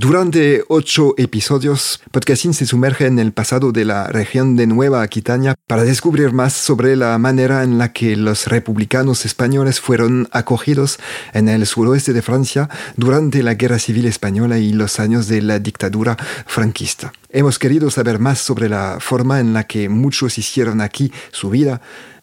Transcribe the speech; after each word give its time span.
Durante 0.00 0.62
ocho 0.68 1.14
episodios, 1.18 2.00
Podcasting 2.12 2.54
se 2.54 2.66
sumerge 2.66 3.06
en 3.06 3.18
el 3.18 3.32
pasado 3.32 3.72
de 3.72 3.84
la 3.84 4.06
región 4.06 4.54
de 4.54 4.68
Nueva 4.68 5.02
Aquitania 5.02 5.56
para 5.66 5.82
descubrir 5.82 6.30
más 6.32 6.52
sobre 6.52 6.94
la 6.94 7.18
manera 7.18 7.64
en 7.64 7.78
la 7.78 7.92
que 7.92 8.14
los 8.14 8.46
republicanos 8.46 9.24
españoles 9.24 9.80
fueron 9.80 10.28
acogidos 10.30 11.00
en 11.32 11.48
el 11.48 11.66
suroeste 11.66 12.12
de 12.12 12.22
Francia 12.22 12.68
durante 12.96 13.42
la 13.42 13.54
Guerra 13.54 13.80
Civil 13.80 14.06
Española 14.06 14.58
y 14.58 14.72
los 14.72 15.00
años 15.00 15.26
de 15.26 15.42
la 15.42 15.58
dictadura 15.58 16.16
franquista. 16.46 17.12
Hemos 17.30 17.58
querido 17.58 17.90
saber 17.90 18.20
más 18.20 18.38
sobre 18.38 18.68
la 18.68 18.98
forma 19.00 19.40
en 19.40 19.52
la 19.52 19.64
que 19.64 19.88
muchos 19.88 20.38
hicieron 20.38 20.80
aquí 20.80 21.10
su 21.32 21.50
vida, 21.50 21.80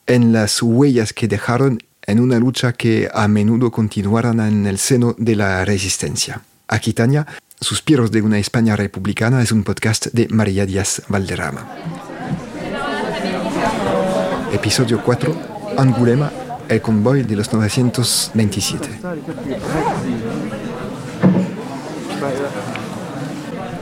en 0.08 0.31
las 0.31 0.62
huellas 0.62 1.12
que 1.12 1.28
dejaron 1.28 1.84
en 2.03 2.22
una 2.22 2.40
lucha 2.40 2.72
que 2.72 3.09
a 3.14 3.28
menudo 3.28 3.70
continuaron 3.70 4.40
en 4.40 4.66
el 4.66 4.78
seno 4.78 5.14
de 5.18 5.36
la 5.36 5.66
resistencia. 5.66 6.42
Aquitania 6.68 7.28
Suspiros 7.61 8.11
de 8.11 8.22
una 8.22 8.38
España 8.38 8.75
republicana 8.75 9.42
es 9.42 9.52
un 9.52 9.64
podcast 9.64 10.08
de 10.08 10.28
María 10.30 10.66
Díaz 10.66 11.02
Valderrama. 11.08 11.66
Episodio 14.53 15.02
4. 15.03 15.36
Angulema, 15.78 16.31
el 16.67 16.81
convoy 16.81 17.23
de 17.23 17.36
los 17.36 17.53
927. 17.53 18.89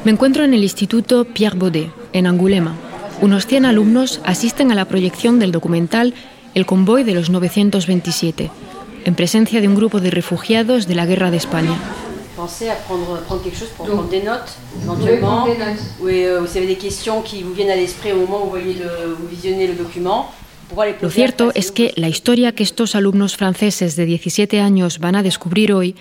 Me 0.05 0.11
encuentro 0.11 0.43
en 0.43 0.53
el 0.53 0.63
Instituto 0.63 1.25
Pierre 1.25 1.57
Baudet, 1.57 1.89
en 2.13 2.27
Angulema. 2.27 2.75
Unos 3.21 3.47
100 3.47 3.65
alumnos 3.65 4.21
asisten 4.23 4.71
a 4.71 4.75
la 4.75 4.85
proyección 4.85 5.39
del 5.39 5.51
documental 5.51 6.13
El 6.53 6.65
convoy 6.67 7.03
de 7.03 7.15
los 7.15 7.31
927, 7.31 8.51
en 9.05 9.15
presencia 9.15 9.61
de 9.61 9.67
un 9.67 9.75
grupo 9.75 9.99
de 9.99 10.11
refugiados 10.11 10.87
de 10.87 10.95
la 10.95 11.07
Guerra 11.07 11.31
de 11.31 11.37
España. 11.37 11.75
Pensez 12.35 12.69
à 12.69 12.75
prendre, 12.75 13.21
prendre 13.21 13.43
quelque 13.43 13.57
chose 13.57 13.69
pour 13.77 13.85
prendre 13.85 14.09
des 14.09 14.23
notes, 14.23 14.57
éventuellement. 14.81 15.45
Oui, 16.01 16.25
euh, 16.25 16.39
vous 16.41 16.57
avez 16.57 16.65
des 16.65 16.77
questions 16.77 17.21
qui 17.21 17.43
vous 17.43 17.53
viennent 17.53 17.69
à 17.69 17.75
l'esprit 17.75 18.11
au 18.11 18.17
moment 18.21 18.41
où 18.41 18.45
vous, 18.45 18.49
voyez 18.49 18.73
le, 18.73 19.13
vous 19.13 19.27
visionnez 19.27 19.67
le 19.67 19.73
document. 19.73 20.31
Lo 21.01 21.09
cierto 21.09 21.51
es 21.53 21.71
que 21.71 21.91
la 21.95 22.07
historia 22.07 22.53
que 22.53 22.63
estos 22.63 22.95
alumnos 22.95 23.35
franceses 23.35 23.95
de 23.95 24.05
17 24.05 24.59
años 24.59 24.99
van 24.99 25.15
a 25.15 25.21
descubrir 25.21 25.73
hoy, 25.73 25.95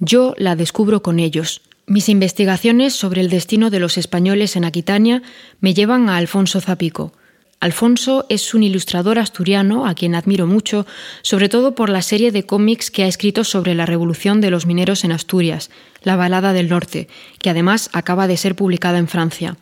yo 0.00 0.34
la 0.36 0.56
descubro 0.56 1.02
con 1.02 1.20
ellos. 1.20 1.62
Mis 1.86 2.08
investigaciones 2.08 2.94
sobre 2.94 3.20
el 3.20 3.30
destino 3.30 3.70
de 3.70 3.78
los 3.78 3.96
españoles 3.96 4.56
en 4.56 4.64
Aquitania 4.64 5.22
me 5.60 5.74
llevan 5.74 6.08
a 6.08 6.16
Alfonso 6.16 6.60
Zapico, 6.60 7.12
Alfonso 7.58 8.26
es 8.28 8.52
un 8.52 8.62
ilustrador 8.62 9.18
asturiano 9.18 9.86
a 9.86 9.94
quien 9.94 10.14
admiro 10.14 10.46
mucho, 10.46 10.86
sobre 11.22 11.48
todo 11.48 11.74
por 11.74 11.88
la 11.88 12.02
serie 12.02 12.30
de 12.30 12.44
cómics 12.44 12.90
que 12.90 13.04
ha 13.04 13.06
escrito 13.06 13.44
sobre 13.44 13.74
la 13.74 13.86
revolución 13.86 14.40
de 14.40 14.50
los 14.50 14.66
mineros 14.66 15.04
en 15.04 15.12
Asturias, 15.12 15.70
La 16.02 16.16
Balada 16.16 16.52
del 16.52 16.68
Norte, 16.68 17.08
que 17.40 17.50
además 17.50 17.88
acaba 17.92 18.26
de 18.26 18.36
ser 18.36 18.56
publicada 18.56 18.98
en 18.98 19.08
Francia. 19.08 19.56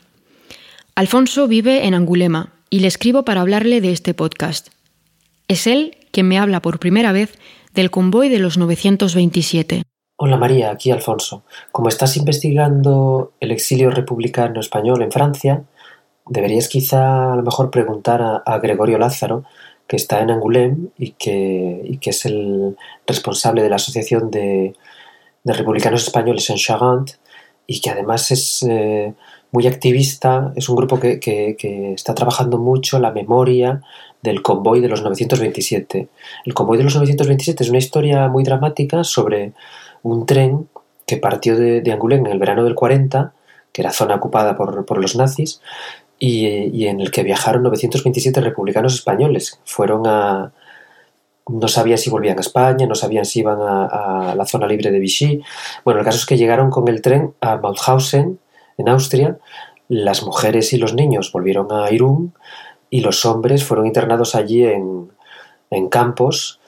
Alfonso 0.97 1.47
vive 1.47 1.87
en 1.87 1.94
Angulema 1.94 2.53
y 2.69 2.81
le 2.81 2.88
escribo 2.88 3.25
para 3.25 3.41
hablarle 3.41 3.81
de 3.81 3.93
este 3.93 4.12
podcast. 4.12 4.69
Es 5.47 5.66
él 5.66 5.97
quien 6.10 6.27
me 6.27 6.38
habla 6.38 6.60
por 6.60 6.81
primera 6.81 7.12
vez 7.12 7.38
del 7.75 7.91
convoy 7.91 8.28
de 8.28 8.38
los 8.38 8.59
927. 8.59 9.83
Hola 10.16 10.37
María, 10.37 10.71
aquí 10.71 10.91
Alfonso. 10.91 11.44
Como 11.72 11.88
estás 11.88 12.16
investigando 12.16 13.33
el 13.41 13.50
exilio 13.50 13.91
republicano 13.91 14.60
español 14.60 15.03
en 15.03 15.10
Francia, 15.10 15.65
deberías 16.27 16.69
quizá 16.69 17.33
a 17.33 17.37
lo 17.37 17.43
mejor 17.43 17.71
preguntar 17.71 18.43
a, 18.45 18.59
Gregorio 18.59 18.99
Lázaro, 18.99 19.45
que 19.87 19.97
está 19.97 20.21
en 20.21 20.31
Angoulême 20.31 20.89
y 20.99 21.11
que, 21.12 21.99
que, 22.01 22.11
es 22.11 22.25
el 22.25 22.77
responsable 23.07 23.62
de 23.62 23.69
la 23.69 23.77
Asociación 23.77 24.31
de, 24.31 24.75
Republicanos 25.45 26.05
Españoles 26.05 26.49
en 26.49 26.57
Charente 26.57 27.15
y 27.67 27.81
que 27.81 27.91
además 27.91 28.31
es 28.31 28.65
eh, 28.69 29.13
muy 29.53 29.67
activista, 29.67 30.53
es 30.57 30.71
un 30.71 30.77
grupo 30.77 30.99
que, 30.99 31.21
que, 31.21 31.93
está 31.93 32.15
trabajando 32.15 32.59
mucho 32.59 32.99
la 32.99 33.13
memoria 33.13 33.83
del 34.23 34.41
convoy 34.41 34.81
de 34.81 34.89
los 34.89 35.03
927. 35.03 36.09
El 36.47 36.55
convoy 36.55 36.79
de 36.79 36.84
los 36.84 36.95
927 36.95 37.63
es 37.63 37.69
una 37.69 37.79
historia 37.79 38.29
muy 38.29 38.43
dramática 38.43 39.05
sobre 39.05 39.53
un 40.03 40.25
tren 40.25 40.67
que 41.07 41.19
partió 41.19 41.59
de, 41.59 41.83
de 41.83 41.93
Angoulême 41.93 42.27
en 42.27 42.33
el 42.33 42.39
verano 42.39 42.65
del 42.65 42.75
40, 42.75 43.34
que 43.71 43.83
era 43.83 43.93
zona 43.93 44.15
ocupada 44.15 44.57
por, 44.57 44.87
por 44.87 44.99
los 44.99 45.17
nazis, 45.17 45.61
y, 46.19 46.87
en 46.87 47.01
el 47.01 47.11
que 47.11 47.23
viajaron 47.23 47.63
927 47.63 48.41
republicanos 48.41 48.95
españoles. 48.95 49.61
Fueron 49.65 50.07
a... 50.07 50.53
No 51.47 51.69
sabían 51.69 51.99
si 51.99 52.09
volvían 52.09 52.39
a 52.39 52.41
España, 52.41 52.87
no 52.87 52.95
sabían 52.95 53.27
si 53.27 53.41
iban 53.41 53.59
a, 53.61 54.35
la 54.35 54.47
zona 54.47 54.67
libre 54.67 54.91
de 54.91 54.99
Vichy. 54.99 55.43
Bueno, 55.85 56.01
el 56.01 56.07
caso 56.07 56.19
es 56.19 56.27
que 56.27 56.39
llegaron 56.39 56.71
con 56.71 56.89
el 56.89 57.03
tren 57.03 57.35
a 57.41 57.57
Mauthausen, 57.57 58.39
en 58.79 58.89
Austria. 58.89 59.37
Las 59.89 60.23
mujeres 60.23 60.73
y 60.73 60.79
los 60.79 60.95
niños 60.95 61.31
volvieron 61.33 61.71
a 61.71 61.91
Irún 61.91 62.33
y 62.89 63.01
los 63.01 63.27
hombres 63.27 63.63
fueron 63.63 63.87
internados 63.87 64.35
allí 64.35 64.65
en, 64.65 65.11
en 65.71 65.89
campos 65.91 66.61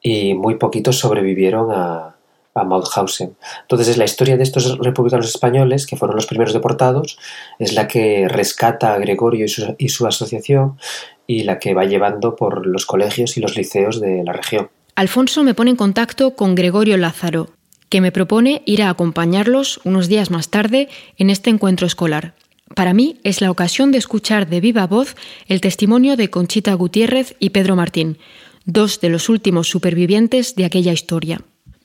y 0.00 0.34
muy 0.34 0.56
poquitos 0.56 0.98
sobrevivieron 0.98 1.70
a, 1.70 2.11
a 2.54 2.64
Mauthausen. 2.64 3.36
Entonces 3.62 3.88
es 3.88 3.96
la 3.96 4.04
historia 4.04 4.36
de 4.36 4.42
estos 4.42 4.78
republicanos 4.78 5.28
españoles, 5.28 5.86
que 5.86 5.96
fueron 5.96 6.16
los 6.16 6.26
primeros 6.26 6.52
deportados, 6.52 7.18
es 7.58 7.72
la 7.72 7.88
que 7.88 8.28
rescata 8.28 8.94
a 8.94 8.98
Gregorio 8.98 9.46
y 9.78 9.88
su, 9.88 10.06
asociación 10.06 10.78
y 11.26 11.44
la 11.44 11.58
que 11.58 11.74
va 11.74 11.84
llevando 11.84 12.36
por 12.36 12.66
los 12.66 12.86
colegios 12.86 13.36
y 13.36 13.40
los 13.40 13.56
liceos 13.56 14.00
de 14.00 14.22
la 14.24 14.32
región. 14.32 14.68
Alfonso 14.94 15.42
me 15.42 15.54
pone 15.54 15.70
en 15.70 15.76
contacto 15.76 16.34
con 16.34 16.54
Gregorio 16.54 16.96
Lázaro, 16.96 17.50
que 17.88 18.00
me 18.00 18.12
propone 18.12 18.62
ir 18.66 18.82
a 18.82 18.90
acompañarlos 18.90 19.80
unos 19.84 20.08
días 20.08 20.30
más 20.30 20.50
tarde 20.50 20.88
en 21.16 21.30
este 21.30 21.50
encuentro 21.50 21.86
escolar. 21.86 22.34
Para 22.74 22.94
mí 22.94 23.18
es 23.22 23.40
la 23.40 23.50
ocasión 23.50 23.92
de 23.92 23.98
escuchar 23.98 24.48
de 24.48 24.60
viva 24.60 24.86
voz 24.86 25.14
el 25.46 25.60
testimonio 25.60 26.16
de 26.16 26.30
Conchita 26.30 26.72
Gutiérrez 26.74 27.36
y 27.38 27.50
Pedro 27.50 27.76
Martín, 27.76 28.18
dos 28.64 29.00
de 29.00 29.10
los 29.10 29.28
últimos 29.28 29.68
supervivientes 29.68 30.54
de 30.54 30.64
aquella 30.64 30.92
historia 30.92 31.40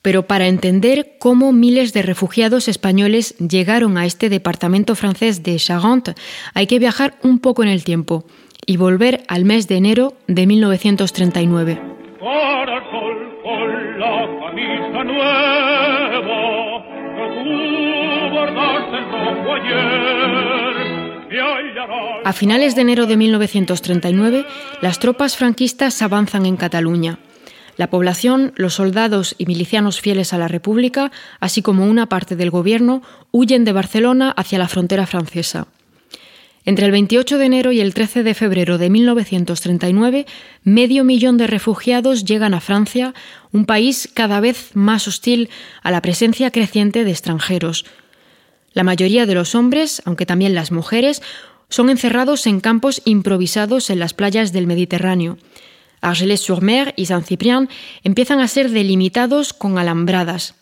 pero 0.08 0.22
para 0.22 0.46
entender 0.46 1.16
cómo 1.18 1.52
miles 1.52 1.92
de 1.92 2.00
refugiados 2.00 2.66
españoles 2.66 3.36
llegaron 3.36 3.98
a 3.98 4.06
este 4.06 4.30
departamento 4.30 4.94
francés 4.94 5.42
de 5.42 5.56
Charente, 5.56 6.14
hay 6.54 6.66
que 6.66 6.78
viajar 6.78 7.16
un 7.22 7.40
poco 7.40 7.62
en 7.62 7.68
el 7.68 7.84
tiempo 7.84 8.24
y 8.64 8.78
volver 8.78 9.22
al 9.28 9.44
mes 9.44 9.68
de 9.68 9.76
enero 9.76 10.14
de 10.26 10.46
1939. 10.46 11.82
A 22.24 22.32
finales 22.32 22.74
de 22.74 22.80
enero 22.80 23.04
de 23.04 23.16
1939, 23.18 24.46
las 24.80 25.00
tropas 25.00 25.36
franquistas 25.36 26.00
avanzan 26.00 26.46
en 26.46 26.56
Cataluña. 26.56 27.18
La 27.78 27.90
población, 27.90 28.52
los 28.56 28.74
soldados 28.74 29.36
y 29.38 29.46
milicianos 29.46 30.00
fieles 30.00 30.32
a 30.32 30.38
la 30.38 30.48
República, 30.48 31.12
así 31.38 31.62
como 31.62 31.86
una 31.86 32.08
parte 32.08 32.34
del 32.34 32.50
gobierno, 32.50 33.02
huyen 33.30 33.64
de 33.64 33.70
Barcelona 33.70 34.32
hacia 34.36 34.58
la 34.58 34.66
frontera 34.66 35.06
francesa. 35.06 35.68
Entre 36.64 36.86
el 36.86 36.90
28 36.90 37.38
de 37.38 37.46
enero 37.46 37.70
y 37.70 37.80
el 37.80 37.94
13 37.94 38.24
de 38.24 38.34
febrero 38.34 38.78
de 38.78 38.90
1939, 38.90 40.26
medio 40.64 41.04
millón 41.04 41.36
de 41.38 41.46
refugiados 41.46 42.24
llegan 42.24 42.52
a 42.52 42.60
Francia, 42.60 43.14
un 43.52 43.64
país 43.64 44.10
cada 44.12 44.40
vez 44.40 44.72
más 44.74 45.06
hostil 45.06 45.48
a 45.84 45.92
la 45.92 46.02
presencia 46.02 46.50
creciente 46.50 47.04
de 47.04 47.12
extranjeros. 47.12 47.86
La 48.72 48.82
mayoría 48.82 49.24
de 49.24 49.34
los 49.34 49.54
hombres, 49.54 50.02
aunque 50.04 50.26
también 50.26 50.56
las 50.56 50.72
mujeres, 50.72 51.22
Son 51.70 51.90
encerrados 51.90 52.46
en 52.46 52.60
campos 52.60 53.02
improvisados 53.04 53.90
en 53.90 53.98
las 53.98 54.14
playas 54.14 54.52
del 54.52 54.66
Mediterráneo. 54.66 55.36
Argelès-sur-Mer 56.00 56.94
y 56.96 57.06
San 57.06 57.24
Ciprián 57.24 57.68
empiezan 58.04 58.40
a 58.40 58.48
ser 58.48 58.70
delimitados 58.70 59.52
con 59.52 59.78
alambradas. 59.78 60.54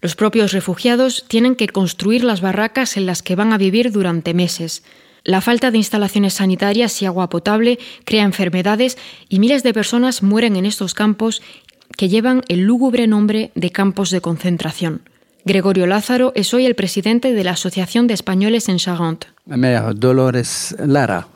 Los 0.00 0.16
propios 0.16 0.52
refugiados 0.52 1.24
tienen 1.28 1.56
que 1.56 1.68
construir 1.68 2.24
las 2.24 2.40
barracas 2.40 2.96
en 2.96 3.06
las 3.06 3.22
que 3.22 3.36
van 3.36 3.52
a 3.52 3.58
vivir 3.58 3.92
durante 3.92 4.32
meses. 4.32 4.82
La 5.24 5.42
falta 5.42 5.70
de 5.70 5.76
instalaciones 5.76 6.34
sanitarias 6.34 7.02
y 7.02 7.06
agua 7.06 7.28
potable 7.28 7.78
crea 8.04 8.24
enfermedades 8.24 8.96
y 9.28 9.38
miles 9.38 9.62
de 9.62 9.74
personas 9.74 10.22
mueren 10.22 10.56
en 10.56 10.64
estos 10.64 10.94
campos 10.94 11.42
que 11.98 12.08
llevan 12.08 12.42
el 12.48 12.60
lúgubre 12.60 13.06
nombre 13.06 13.50
de 13.54 13.70
campos 13.70 14.10
de 14.10 14.22
concentración. 14.22 15.02
Gregorio 15.44 15.86
Lázaro 15.86 16.32
es 16.34 16.54
hoy 16.54 16.64
el 16.64 16.74
presidente 16.74 17.32
de 17.32 17.44
la 17.44 17.52
Asociación 17.52 18.06
de 18.06 18.14
Españoles 18.14 18.68
en 18.68 18.78
Charente. 18.78 19.26
Dolores 19.94 20.74
Lara 20.78 21.28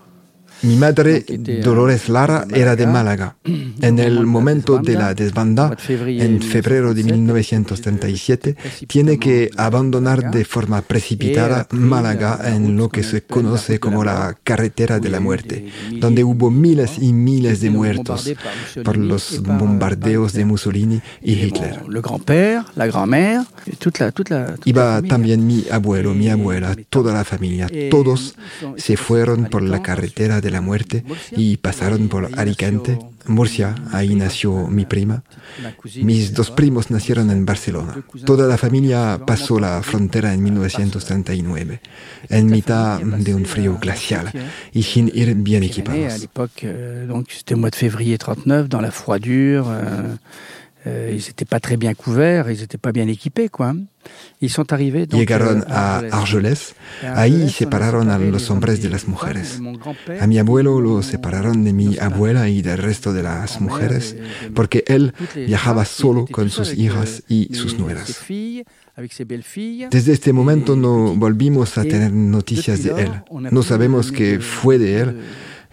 mi 0.65 0.77
madre, 0.77 1.25
Dolores 1.63 2.09
Lara, 2.09 2.47
era 2.53 2.77
de 2.77 2.87
Málaga. 2.87 3.37
En 3.81 3.99
el 3.99 4.25
momento 4.25 4.79
de 4.79 4.95
la 4.95 5.15
desbanda, 5.15 5.77
en 5.89 6.41
febrero 6.41 6.95
de 6.95 7.05
1937, 7.05 8.57
tiene 8.87 9.19
que 9.19 9.51
abandonar 9.57 10.31
de 10.31 10.45
forma 10.45 10.81
precipitada 10.81 11.67
Málaga 11.71 12.41
en 12.47 12.77
lo 12.77 12.89
que 12.89 13.03
se 13.03 13.23
conoce 13.23 13.79
como 13.79 14.05
la 14.05 14.37
carretera 14.43 15.01
de 15.01 15.11
la 15.11 15.21
muerte, 15.21 15.71
donde 16.01 16.25
hubo 16.25 16.51
miles 16.51 16.99
y 16.99 17.13
miles 17.13 17.61
de 17.61 17.71
muertos 17.71 18.33
por 18.85 18.97
los 18.97 19.43
bombardeos 19.43 20.33
de 20.33 20.45
Mussolini 20.45 21.01
y 21.23 21.33
Hitler. 21.33 21.83
Iba 24.65 25.03
también 25.03 25.47
mi 25.47 25.65
abuelo, 25.71 26.15
mi 26.15 26.29
abuela, 26.29 26.75
toda 26.89 27.13
la 27.13 27.25
familia, 27.25 27.69
todos 27.91 28.35
se 28.77 28.97
fueron 28.97 29.47
por 29.47 29.63
la 29.63 29.83
carretera 29.83 30.41
de 30.41 30.51
la 30.51 30.54
muerte 30.61 31.05
y 31.33 31.57
pasaron 31.57 32.09
por 32.09 32.39
Alicante, 32.39 32.99
Murcia, 33.27 33.75
ahí 33.93 34.15
nació 34.15 34.67
mi 34.69 34.85
prima. 34.85 35.23
Mis 35.97 36.35
dos 36.35 36.51
primos 36.51 36.91
nacieron 36.91 37.31
en 37.31 37.47
Barcelona. 37.47 38.05
Toda 38.25 38.47
la 38.47 38.59
familia 38.59 39.21
pasó 39.27 39.59
la 39.59 39.83
frontera 39.83 40.35
en 40.35 40.43
1939, 40.43 41.81
en 42.29 42.47
mitad 42.47 43.01
de 43.01 43.35
un 43.35 43.47
frío 43.47 43.79
glacial 43.81 44.31
y 44.73 44.83
sin 44.83 45.11
ir 45.15 45.35
bien 45.37 45.63
equipados. 45.63 46.29
C'était 50.85 50.85
mois 50.85 50.85
de 50.85 50.85
février 50.85 50.85
39, 50.85 50.85
dans 50.85 50.91
la 50.91 50.91
froidure. 50.91 50.91
Euh, 50.91 50.91
euh, 50.91 51.11
ils 51.13 51.25
n'étaient 51.27 51.45
pas 51.45 51.61
très 51.61 51.77
bien 51.77 51.95
couverts, 51.95 52.51
ils 52.51 52.61
n'étaient 52.61 52.79
pas 52.79 52.93
bien 52.93 53.09
équipés, 53.09 53.49
quoi. 53.49 53.75
Llegaron 54.41 55.63
a 55.69 56.03
Argelès, 56.13 56.75
ahí 57.03 57.49
separaron 57.49 58.11
a 58.11 58.19
los 58.19 58.51
hombres 58.51 58.79
de 58.81 58.89
las 58.91 59.09
mujeres. 59.09 59.61
A 60.21 60.27
mi 60.27 60.39
abuelo 60.39 60.81
lo 60.81 61.03
separaron 61.03 61.65
de 61.65 61.73
mi 61.73 61.97
abuela 61.99 62.49
y 62.51 62.61
del 62.61 62.79
resto 62.79 63.15
de 63.15 63.23
las 63.23 63.61
mujeres, 63.63 64.17
porque 64.55 64.85
él 64.87 65.15
viajaba 65.35 65.87
solo 65.87 66.27
con 66.27 66.51
sus 66.51 66.75
hijas 66.75 67.23
y 67.29 67.55
sus 67.55 67.79
nueras. 67.79 68.21
Desde 69.91 70.13
este 70.13 70.33
momento 70.33 70.77
no 70.77 71.15
volvimos 71.15 71.79
a 71.79 71.83
tener 71.83 72.13
noticias 72.13 72.83
de 72.83 72.91
él. 72.91 73.11
No 73.31 73.63
sabemos 73.63 74.13
qué 74.13 74.39
fue 74.39 74.79
de 74.79 75.01
él 75.01 75.21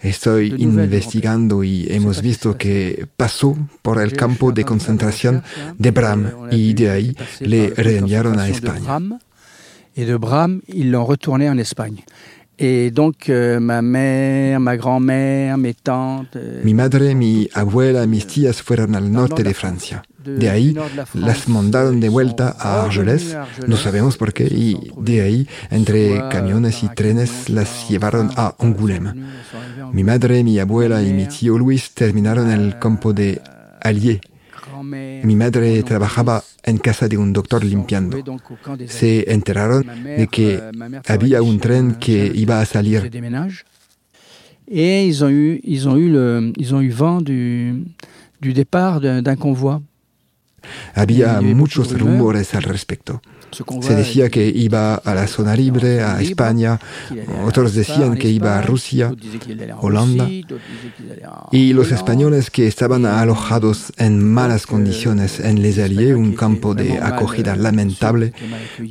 Estoy 0.02 0.54
investigando 0.58 1.62
y 1.62 1.86
hemos 1.88 2.20
visto 2.20 2.58
que 2.58 3.06
pasó 3.16 3.56
por 3.82 4.00
el 4.00 4.12
campo 4.14 4.50
de 4.50 4.64
concentración 4.64 5.42
de 5.78 5.90
Bram 5.92 6.48
y 6.50 6.74
de 6.74 6.90
ahí 6.90 7.16
le 7.40 7.70
reenviaron 7.70 8.38
a 8.38 8.48
España. 8.48 9.00
Y 9.94 10.04
de 10.04 10.16
Bram, 10.16 10.62
ils 10.68 10.90
l'ont 10.90 11.04
retourné 11.04 11.50
en 11.50 11.58
Espagne. 11.58 12.02
Et 12.58 12.90
donc, 12.90 13.28
euh, 13.28 13.58
ma 13.60 13.82
mère, 13.82 14.60
ma 14.60 14.76
grand-mère, 14.76 15.58
mes 15.58 15.74
tantes. 15.74 16.36
Euh, 16.36 16.62
mi 16.62 16.74
madre, 16.74 17.14
mi 17.14 17.48
abuela, 17.54 18.06
mis 18.06 18.26
tías 18.26 18.62
fueron 18.62 18.94
al 18.94 19.10
norte 19.10 19.42
de 19.42 19.52
Francia. 19.52 20.02
De 20.24 20.50
ahí 20.50 20.76
las 21.14 21.48
mandaron 21.48 22.00
de 22.00 22.08
vuelta 22.08 22.54
a 22.58 22.84
Argelès, 22.84 23.36
no 23.66 23.76
sabemos 23.76 24.16
por 24.16 24.32
qué, 24.32 24.44
y 24.44 24.92
de 24.98 25.22
ahí, 25.22 25.48
entre 25.70 26.28
camiones 26.30 26.82
y 26.82 26.88
trenes, 26.88 27.48
las 27.48 27.88
llevaron 27.88 28.30
a 28.36 28.54
Angoulême. 28.58 29.14
Mi 29.92 30.04
madre, 30.04 30.42
mi 30.44 30.58
abuela 30.58 31.02
y 31.02 31.12
mi 31.12 31.26
tío 31.26 31.58
Luis 31.58 31.92
terminaron 31.92 32.50
en 32.50 32.60
el 32.60 32.78
campo 32.78 33.12
de 33.12 33.40
Allier. 33.80 34.20
Mi 34.82 35.36
madre 35.36 35.82
trabajaba 35.82 36.42
en 36.64 36.78
casa 36.78 37.08
de 37.08 37.16
un 37.16 37.32
doctor 37.32 37.64
limpiando. 37.64 38.18
Se 38.88 39.30
enteraron 39.32 39.84
de 40.04 40.26
que 40.28 40.60
había 41.06 41.42
un 41.42 41.58
tren 41.60 41.94
que 41.96 42.32
iba 42.34 42.60
a 42.60 42.64
salir. 42.64 43.10
Et 44.68 45.06
ils 45.06 45.22
ont 45.22 45.28
eu, 45.28 45.60
ils 45.64 45.88
ont 45.88 45.96
eu, 45.96 46.08
le, 46.08 46.52
ils 46.56 46.74
ont 46.74 46.80
eu 46.80 46.88
vent 46.88 47.20
du, 47.20 47.84
du 48.40 48.52
départ 48.54 49.00
d'un 49.00 49.36
convoi. 49.36 49.82
Había 50.94 51.40
muchos 51.40 51.98
rumores 51.98 52.54
al 52.54 52.62
respecto. 52.62 53.22
Se 53.82 53.94
decía 53.94 54.30
que 54.30 54.46
iba 54.46 54.94
a 54.94 55.14
la 55.14 55.26
zona 55.26 55.54
libre, 55.54 56.02
a 56.02 56.20
España, 56.22 56.80
otros 57.44 57.74
decían 57.74 58.16
que 58.16 58.30
iba 58.30 58.58
a 58.58 58.62
Rusia, 58.62 59.12
Holanda, 59.78 60.26
y 61.50 61.72
los 61.74 61.92
españoles 61.92 62.50
que 62.50 62.66
estaban 62.66 63.04
alojados 63.04 63.92
en 63.98 64.24
malas 64.24 64.66
condiciones 64.66 65.38
en 65.38 65.60
Les 65.60 65.78
Alliés, 65.78 66.16
un 66.16 66.34
campo 66.34 66.74
de 66.74 66.98
acogida 66.98 67.54
lamentable, 67.54 68.32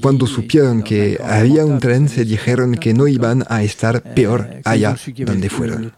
cuando 0.02 0.28
supieron 0.28 0.84
que 0.84 1.20
había 1.24 1.66
un 1.66 1.80
tren, 1.80 2.08
se 2.08 2.24
dijeron 2.24 2.76
que 2.76 2.94
no 2.94 3.08
iban 3.08 3.44
a 3.50 3.64
estar 3.64 4.14
peor 4.14 4.62
allá 4.64 4.96
donde 5.26 5.50
fueron. 5.50 5.92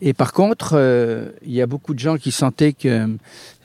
Et 0.00 0.14
par 0.14 0.32
contre, 0.32 0.74
euh, 0.74 1.30
il 1.44 1.52
y 1.52 1.60
a 1.60 1.66
beaucoup 1.66 1.92
de 1.92 1.98
gens 1.98 2.16
qui 2.16 2.30
sentaient 2.30 2.72
que... 2.72 3.16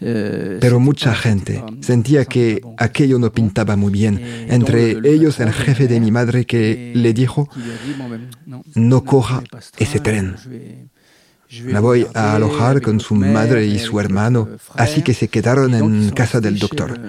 Euh, 0.02 0.58
Pero 0.60 0.80
mucha 0.80 1.14
gente 1.14 1.62
sentía 1.82 2.26
que 2.26 2.62
aquello 2.78 3.20
no 3.20 3.32
pintaba 3.32 3.76
muy 3.76 3.92
bien. 3.92 4.20
Entre 4.50 4.98
ellos 5.04 5.40
el 5.40 5.52
jefe 5.54 5.88
de 5.88 6.00
mi 6.00 6.12
madre 6.12 6.46
que 6.46 6.92
le 6.96 7.14
dijo, 7.14 7.48
no 8.76 9.04
coja 9.04 9.44
ese 9.78 10.00
tren. 10.00 10.36
La 11.66 11.80
voy 11.80 12.08
a 12.14 12.36
alojar 12.36 12.82
con 12.82 13.00
su 13.00 13.16
madre 13.16 13.66
y 13.66 13.78
su 13.78 14.00
hermano, 14.00 14.50
así 14.76 15.02
que 15.02 15.14
se 15.14 15.28
quedaron 15.28 15.74
en 15.76 16.10
casa 16.12 16.40
del 16.40 16.58
doctor. 16.58 17.00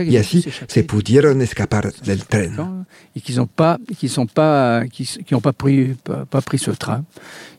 Y 0.00 0.16
así 0.16 0.44
se 0.66 0.84
pudieron 0.84 1.40
escapar 1.40 1.92
del 1.92 2.24
tren. 2.24 2.86
Y 3.14 3.20
qu'ils 3.20 3.36
n'ont 3.36 3.48
pas, 3.48 3.78
qu'ils 3.98 4.10
sont 4.10 4.26
pas, 4.26 4.84
qui 4.90 5.06
n'ont 5.30 5.40
pas 5.40 5.52
pris, 5.52 5.96
pas 6.02 6.40
pris 6.40 6.58
ce 6.58 6.70
train. 6.72 7.04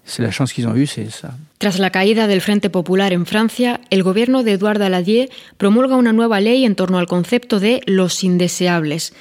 C'est 0.06 0.24
la 0.24 0.32
chance 0.32 0.54
qu'ils 0.54 0.68
ont 0.68 0.76
eue, 0.76 0.88
c'est 0.88 1.10
ça. 1.12 1.34
Tras 1.60 1.78
la 1.78 1.92
caída 1.92 2.26
del 2.28 2.42
Frente 2.42 2.70
Popular 2.70 3.14
en 3.14 3.26
Francia, 3.26 3.80
el 3.90 4.02
gobierno 4.02 4.44
de 4.44 4.54
Edouard 4.54 4.80
Daladier 4.80 5.30
promulga 5.58 5.98
una 5.98 6.14
nueva 6.14 6.40
ley 6.40 6.66
en 6.66 6.76
torno 6.76 6.98
al 6.98 7.06
concepto 7.06 7.60
de 7.60 7.82
los 7.86 8.24
indeseables 8.24 9.14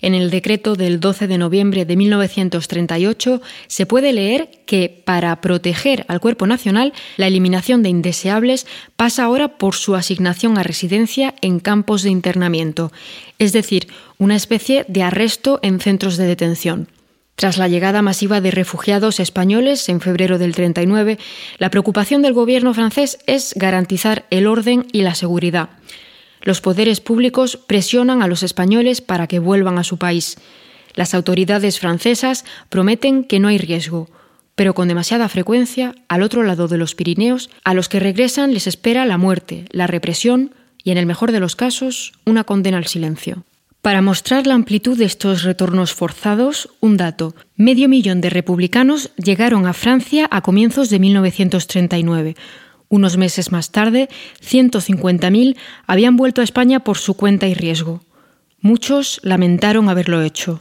en 0.00 0.14
el 0.14 0.30
decreto 0.30 0.74
del 0.74 1.00
12 1.00 1.26
de 1.26 1.38
noviembre 1.38 1.84
de 1.84 1.96
1938 1.96 3.42
se 3.66 3.86
puede 3.86 4.12
leer 4.12 4.50
que 4.66 5.02
para 5.04 5.40
proteger 5.40 6.04
al 6.08 6.20
cuerpo 6.20 6.46
nacional, 6.46 6.92
la 7.16 7.26
eliminación 7.26 7.82
de 7.82 7.88
indeseables 7.88 8.66
pasa 8.96 9.24
ahora 9.24 9.58
por 9.58 9.74
su 9.74 9.94
asignación 9.94 10.58
a 10.58 10.62
residencia 10.62 11.34
en 11.40 11.60
campos 11.60 12.02
de 12.02 12.10
internamiento, 12.10 12.92
es 13.38 13.52
decir, 13.52 13.88
una 14.18 14.36
especie 14.36 14.84
de 14.88 15.02
arresto 15.02 15.58
en 15.62 15.80
centros 15.80 16.16
de 16.16 16.26
detención. 16.26 16.88
Tras 17.38 17.56
la 17.56 17.68
llegada 17.68 18.02
masiva 18.02 18.40
de 18.40 18.50
refugiados 18.50 19.20
españoles 19.20 19.88
en 19.88 20.00
febrero 20.00 20.38
del 20.38 20.56
39, 20.56 21.18
la 21.58 21.70
preocupación 21.70 22.20
del 22.20 22.32
gobierno 22.32 22.74
francés 22.74 23.18
es 23.26 23.54
garantizar 23.54 24.26
el 24.30 24.48
orden 24.48 24.88
y 24.92 25.02
la 25.02 25.14
seguridad. 25.14 25.70
Los 26.48 26.62
poderes 26.62 27.02
públicos 27.02 27.58
presionan 27.58 28.22
a 28.22 28.26
los 28.26 28.42
españoles 28.42 29.02
para 29.02 29.26
que 29.26 29.38
vuelvan 29.38 29.76
a 29.76 29.84
su 29.84 29.98
país. 29.98 30.38
Las 30.94 31.12
autoridades 31.12 31.78
francesas 31.78 32.46
prometen 32.70 33.24
que 33.24 33.38
no 33.38 33.48
hay 33.48 33.58
riesgo, 33.58 34.08
pero 34.54 34.72
con 34.72 34.88
demasiada 34.88 35.28
frecuencia, 35.28 35.94
al 36.08 36.22
otro 36.22 36.42
lado 36.44 36.66
de 36.66 36.78
los 36.78 36.94
Pirineos, 36.94 37.50
a 37.64 37.74
los 37.74 37.90
que 37.90 38.00
regresan 38.00 38.54
les 38.54 38.66
espera 38.66 39.04
la 39.04 39.18
muerte, 39.18 39.66
la 39.72 39.86
represión 39.86 40.54
y, 40.82 40.90
en 40.90 40.96
el 40.96 41.04
mejor 41.04 41.32
de 41.32 41.40
los 41.40 41.54
casos, 41.54 42.14
una 42.24 42.44
condena 42.44 42.78
al 42.78 42.86
silencio. 42.86 43.44
Para 43.82 44.00
mostrar 44.00 44.46
la 44.46 44.54
amplitud 44.54 44.96
de 44.96 45.04
estos 45.04 45.42
retornos 45.42 45.92
forzados, 45.92 46.70
un 46.80 46.96
dato. 46.96 47.34
Medio 47.56 47.90
millón 47.90 48.22
de 48.22 48.30
republicanos 48.30 49.10
llegaron 49.16 49.66
a 49.66 49.74
Francia 49.74 50.26
a 50.30 50.40
comienzos 50.40 50.88
de 50.88 50.98
1939 50.98 52.36
unos 52.88 53.16
meses 53.16 53.52
más 53.52 53.70
tarde, 53.70 54.08
150.000 54.40 55.56
habían 55.86 56.16
vuelto 56.16 56.40
a 56.40 56.44
España 56.44 56.80
por 56.80 56.98
su 56.98 57.14
cuenta 57.14 57.46
y 57.46 57.54
riesgo. 57.54 58.02
Muchos 58.60 59.20
lamentaron 59.22 59.88
haberlo 59.88 60.22
hecho. 60.22 60.60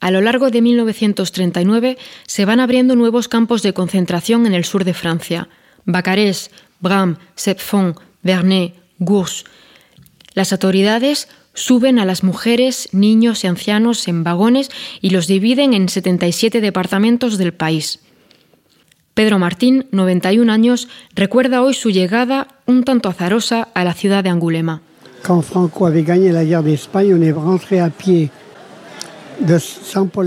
A 0.00 0.10
lo 0.10 0.20
largo 0.20 0.50
de 0.50 0.60
1939 0.60 1.98
se 2.26 2.44
van 2.44 2.60
abriendo 2.60 2.96
nuevos 2.96 3.28
campos 3.28 3.62
de 3.62 3.72
concentración 3.72 4.46
en 4.46 4.54
el 4.54 4.64
sur 4.64 4.84
de 4.84 4.94
Francia. 4.94 5.48
Bacarés, 5.84 6.50
Bram, 6.80 7.16
Sepfon, 7.34 7.94
Vernet, 8.22 8.74
Gours. 8.98 9.44
Las 10.34 10.52
autoridades 10.52 11.28
Suben 11.56 11.98
a 11.98 12.04
las 12.04 12.22
mujeres, 12.22 12.90
niños 12.92 13.42
y 13.42 13.46
ancianos 13.46 14.08
en 14.08 14.24
vagones 14.24 14.70
y 15.00 15.08
los 15.08 15.26
dividen 15.26 15.72
en 15.72 15.88
77 15.88 16.60
departamentos 16.60 17.38
del 17.38 17.54
país. 17.54 18.00
Pedro 19.16 19.38
Martín, 19.38 19.86
91 19.92 20.52
años, 20.52 20.88
recuerda 21.14 21.62
hoy 21.62 21.72
su 21.72 21.88
llegada 21.88 22.48
un 22.66 22.84
tanto 22.84 23.08
azarosa 23.08 23.66
a 23.72 23.82
la 23.82 23.94
ciudad 23.94 24.22
de 24.22 24.28
Angulema. 24.28 24.82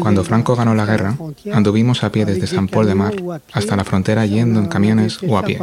Cuando 0.02 0.24
Franco 0.24 0.56
ganó 0.56 0.74
la 0.74 0.86
guerra, 0.88 1.16
anduvimos 1.54 2.04
a 2.04 2.12
pie 2.12 2.26
desde 2.26 2.48
San 2.48 2.68
Paul 2.68 2.88
de 2.88 2.96
Mar 2.96 3.14
hasta 3.54 3.76
la 3.76 3.84
frontera 3.84 4.26
yendo 4.26 4.60
en 4.60 4.66
camiones 4.66 5.20
o 5.22 5.38
a 5.38 5.44
pie. 5.44 5.60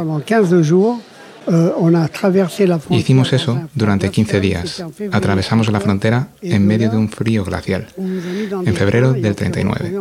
Hicimos 2.89 3.31
eso 3.33 3.61
durante 3.73 4.09
15 4.09 4.39
días. 4.39 4.83
Atravesamos 5.11 5.71
la 5.71 5.79
frontera 5.79 6.27
en 6.41 6.67
medio 6.67 6.89
de 6.89 6.97
un 6.97 7.09
frío 7.09 7.45
glacial, 7.45 7.87
en 7.97 8.73
febrero 8.75 9.13
del 9.13 9.35
39. 9.35 9.99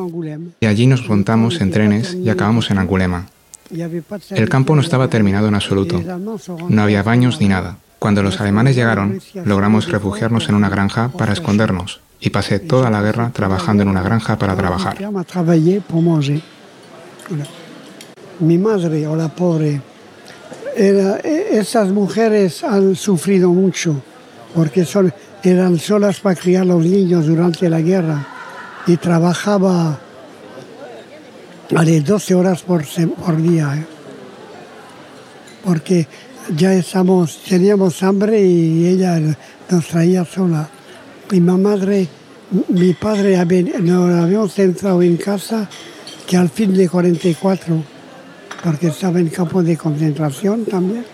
Y 0.61 0.67
allí 0.67 0.87
nos 0.87 1.09
montamos 1.09 1.61
en 1.61 1.71
trenes 1.71 2.15
y 2.15 2.29
acabamos 2.29 2.71
en 2.71 2.79
Angulema. 2.79 3.27
El 4.31 4.49
campo 4.49 4.75
no 4.75 4.81
estaba 4.81 5.09
terminado 5.09 5.49
en 5.49 5.55
absoluto. 5.55 6.03
No 6.69 6.83
había 6.83 7.03
baños 7.03 7.41
ni 7.41 7.49
nada. 7.49 7.79
Cuando 7.99 8.23
los 8.23 8.41
alemanes 8.41 8.77
llegaron, 8.77 9.21
logramos 9.45 9.89
refugiarnos 9.89 10.49
en 10.49 10.55
una 10.55 10.69
granja 10.69 11.09
para 11.09 11.33
escondernos 11.33 12.01
y 12.21 12.31
pasé 12.31 12.59
toda 12.59 12.91
la 12.91 13.03
guerra 13.03 13.31
trabajando 13.33 13.83
en 13.83 13.89
una 13.89 14.03
granja 14.03 14.39
para 14.39 14.57
trabajar. 14.57 14.97
Mi 18.39 18.59
madre, 18.59 19.07
o 19.07 19.17
la 19.17 19.29
pobre, 19.29 19.81
e, 20.77 21.59
esas 21.59 21.89
mujeres 21.89 22.63
han 22.63 22.95
sufrido 22.95 23.51
mucho 23.51 24.03
porque 24.55 24.85
son, 24.85 25.13
eran 25.43 25.79
solas 25.79 26.21
para 26.21 26.35
criar 26.35 26.67
los 26.67 26.85
niños 26.85 27.27
durante 27.27 27.69
la 27.69 27.81
guerra 27.81 28.27
y 28.87 28.97
trabajaba 28.97 29.99
a 31.75 31.85
12 31.85 32.35
horas 32.35 32.63
por, 32.63 32.83
día. 33.43 33.75
¿eh? 33.77 33.87
Porque 35.65 36.07
ya 36.57 36.73
estamos, 36.75 37.43
teníamos 37.49 38.03
hambre 38.03 38.41
y 38.45 38.87
ella 38.87 39.21
nos 39.69 39.87
traía 39.89 40.25
sola. 40.25 40.69
Mi 41.31 41.41
madre, 41.41 42.07
mi 42.69 42.93
padre 42.95 43.37
nos 43.81 44.23
habíamos 44.23 44.55
centrado 44.55 45.03
en 45.03 45.17
casa 45.17 45.69
que 46.27 46.37
al 46.37 46.49
fin 46.49 46.73
de 46.73 46.89
44, 46.89 47.96
porque 48.67 48.89
estaba 48.89 49.21
en 49.21 49.29
campo 49.29 49.63
de 49.63 49.77
concentración 49.77 50.65
también, 50.65 51.05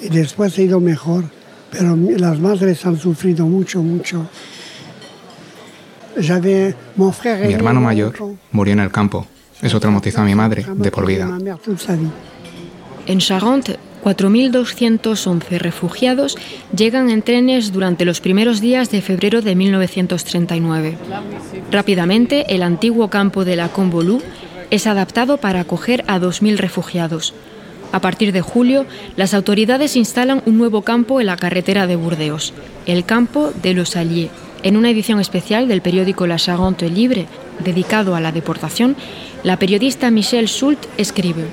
y 0.00 0.08
después 0.08 0.56
ha 0.56 0.62
ido 0.62 0.80
mejor, 0.80 1.24
pero 1.70 1.94
las 1.94 2.40
madres 2.40 2.86
han 2.86 2.98
sufrido 2.98 3.44
mucho, 3.44 3.82
mucho. 3.82 4.26
Mi 6.16 7.52
hermano 7.52 7.82
mayor 7.82 8.14
murió 8.50 8.72
en 8.72 8.80
el 8.80 8.90
campo. 8.90 9.26
Eso 9.60 9.78
traumatizó 9.78 10.22
a 10.22 10.24
mi 10.24 10.34
madre 10.34 10.64
de 10.74 10.90
por 10.90 11.04
vida. 11.04 11.28
En 13.06 13.18
Charente, 13.18 13.78
4.211 14.02 15.58
refugiados 15.58 16.38
llegan 16.74 17.10
en 17.10 17.20
trenes 17.20 17.72
durante 17.72 18.06
los 18.06 18.22
primeros 18.22 18.62
días 18.62 18.90
de 18.90 19.02
febrero 19.02 19.42
de 19.42 19.54
1939. 19.54 20.96
Rápidamente, 21.70 22.54
el 22.54 22.62
antiguo 22.62 23.10
campo 23.10 23.44
de 23.44 23.56
la 23.56 23.68
Convolú 23.68 24.22
es 24.70 24.86
adaptado 24.86 25.36
para 25.38 25.60
acoger 25.60 26.04
a 26.06 26.18
2.000 26.18 26.56
refugiados. 26.56 27.34
A 27.92 28.00
partir 28.00 28.32
de 28.32 28.40
julio, 28.40 28.86
las 29.16 29.34
autoridades 29.34 29.96
instalan 29.96 30.42
un 30.46 30.58
nuevo 30.58 30.82
campo 30.82 31.20
en 31.20 31.26
la 31.26 31.36
carretera 31.36 31.86
de 31.86 31.96
Burdeos, 31.96 32.52
el 32.86 33.04
campo 33.04 33.52
de 33.62 33.74
Los 33.74 33.96
Alliés. 33.96 34.30
En 34.62 34.76
una 34.76 34.90
edición 34.90 35.20
especial 35.20 35.68
del 35.68 35.80
periódico 35.80 36.26
La 36.26 36.36
Charente 36.36 36.88
Libre, 36.88 37.26
dedicado 37.64 38.14
a 38.14 38.20
la 38.20 38.30
deportación, 38.30 38.94
la 39.42 39.58
periodista 39.58 40.10
Michelle 40.10 40.48
Schult 40.48 40.86
escribe 40.98 41.46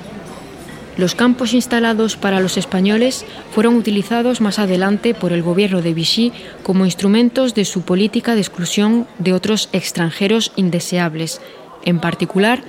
los 0.98 1.14
campos 1.14 1.54
instalados 1.54 2.16
para 2.16 2.40
los 2.40 2.58
españoles 2.58 3.24
fueron 3.52 3.76
utilizados 3.76 4.42
más 4.42 4.58
adelante 4.58 5.14
por 5.14 5.32
el 5.32 5.44
gobierno 5.44 5.84
de 5.84 5.94
Vichy 5.94 6.34
como 6.64 6.86
instrumentos 6.86 7.54
de 7.54 7.66
su 7.66 7.84
política 7.84 8.34
de 8.34 8.42
exclusión 8.42 9.08
de 9.20 9.34
otros 9.34 9.70
extranjeros 9.74 10.52
indeseables, 10.56 11.40
en 11.86 12.00
particular 12.00 12.60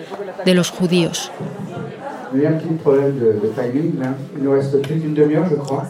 de 0.45 0.55
los 0.55 0.71
judíos. 0.71 1.31
Il 2.35 2.43
y 2.43 2.47
a 2.47 2.51
un 2.51 2.53
petit 2.55 2.75
problème 2.75 3.19
de, 3.19 3.41
de 3.41 3.53
timing 3.55 4.01
là. 4.01 4.15
Il 4.37 4.43
nous 4.45 4.53
reste 4.53 4.83
plus 4.83 4.97
d'une 4.97 5.15
demi-heure, 5.15 5.47
je 5.51 5.57
crois. 5.57 5.85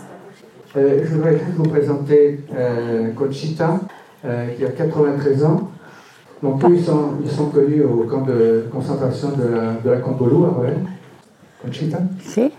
Euh, 0.76 1.00
je 1.04 1.14
voudrais 1.14 1.32
juste 1.32 1.56
vous 1.56 1.64
présenter 1.68 2.40
euh, 2.56 3.10
Conchita, 3.12 3.80
euh, 4.24 4.48
qui 4.56 4.64
a 4.64 4.68
93 4.68 5.44
ans. 5.44 5.70
Donc, 6.42 6.62
eux, 6.64 6.74
ils 6.74 6.84
sont, 6.84 7.14
ils 7.24 7.30
sont 7.30 7.46
connus 7.46 7.82
au 7.82 8.04
camp 8.04 8.20
de 8.24 8.66
concentration 8.70 9.30
de 9.30 9.42
la, 9.48 9.72
de 9.84 9.90
la 9.90 9.96
à 9.96 10.62
Rennes. 10.62 10.86
Conchita? 11.62 11.98
Si 12.20 12.52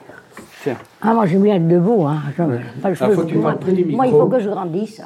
Ah, 1.01 1.13
moi, 1.13 1.25
je 1.28 1.38
viens 1.38 1.60
debout. 1.60 2.06
Hein. 2.06 2.18
Je, 2.38 2.44
ah, 2.84 2.94
faut 2.94 3.22
que 3.22 3.28
tu 3.28 3.38
micro. 3.38 3.96
Moi, 3.96 4.08
il 4.08 4.12
faut 4.12 4.28
que 4.28 4.39
je 4.39 4.50
grandisse. 4.50 5.01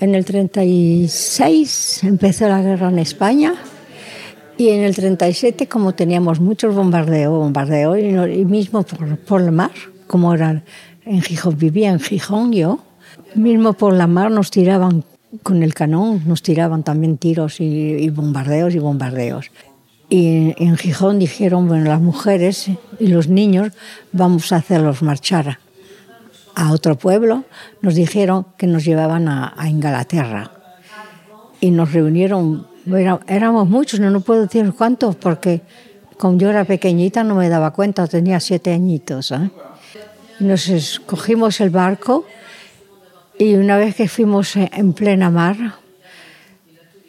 En 0.00 0.14
el 0.14 0.24
36 0.24 2.04
empezó 2.04 2.46
la 2.46 2.62
guerra 2.62 2.88
en 2.88 2.98
España. 2.98 3.52
Y 4.58 4.70
en 4.70 4.82
el 4.82 4.94
37, 4.94 5.68
como 5.68 5.94
teníamos 5.94 6.40
muchos 6.40 6.74
bombardeos, 6.74 7.38
bombardeo, 7.38 7.96
y, 7.96 8.40
y 8.40 8.44
mismo 8.44 8.82
por, 8.82 9.16
por 9.18 9.40
la 9.40 9.52
mar, 9.52 9.70
como 10.08 10.34
era 10.34 10.64
en 11.06 11.22
Gijón, 11.22 11.56
vivía 11.56 11.90
en 11.90 12.00
Gijón 12.00 12.52
yo, 12.52 12.80
mismo 13.36 13.74
por 13.74 13.92
la 13.94 14.08
mar 14.08 14.32
nos 14.32 14.50
tiraban 14.50 15.04
con 15.44 15.62
el 15.62 15.74
cañón, 15.74 16.22
nos 16.26 16.42
tiraban 16.42 16.82
también 16.82 17.18
tiros 17.18 17.60
y, 17.60 17.64
y 17.64 18.10
bombardeos 18.10 18.74
y 18.74 18.80
bombardeos. 18.80 19.52
Y 20.10 20.54
en 20.56 20.76
Gijón 20.76 21.20
dijeron, 21.20 21.68
bueno, 21.68 21.84
las 21.84 22.00
mujeres 22.00 22.68
y 22.98 23.06
los 23.06 23.28
niños 23.28 23.72
vamos 24.10 24.52
a 24.52 24.56
hacerlos 24.56 25.02
marchar 25.02 25.60
a 26.56 26.72
otro 26.72 26.96
pueblo. 26.96 27.44
Nos 27.80 27.94
dijeron 27.94 28.46
que 28.56 28.66
nos 28.66 28.84
llevaban 28.84 29.28
a, 29.28 29.54
a 29.56 29.68
Inglaterra. 29.68 30.50
Y 31.60 31.70
nos 31.70 31.92
reunieron 31.92 32.66
éramos 33.26 33.68
muchos, 33.68 34.00
no, 34.00 34.10
no 34.10 34.20
puedo 34.20 34.42
decir 34.42 34.72
cuántos, 34.72 35.16
porque 35.16 35.62
como 36.16 36.38
yo 36.38 36.50
era 36.50 36.64
pequeñita 36.64 37.22
no 37.24 37.36
me 37.36 37.48
daba 37.48 37.72
cuenta, 37.72 38.06
tenía 38.06 38.40
siete 38.40 38.72
añitos. 38.72 39.30
¿eh? 39.30 39.50
Nos 40.40 40.68
escogimos 40.68 41.60
el 41.60 41.70
barco 41.70 42.26
y 43.38 43.54
una 43.54 43.76
vez 43.76 43.94
que 43.94 44.08
fuimos 44.08 44.56
en 44.56 44.92
plena 44.92 45.30
mar, 45.30 45.56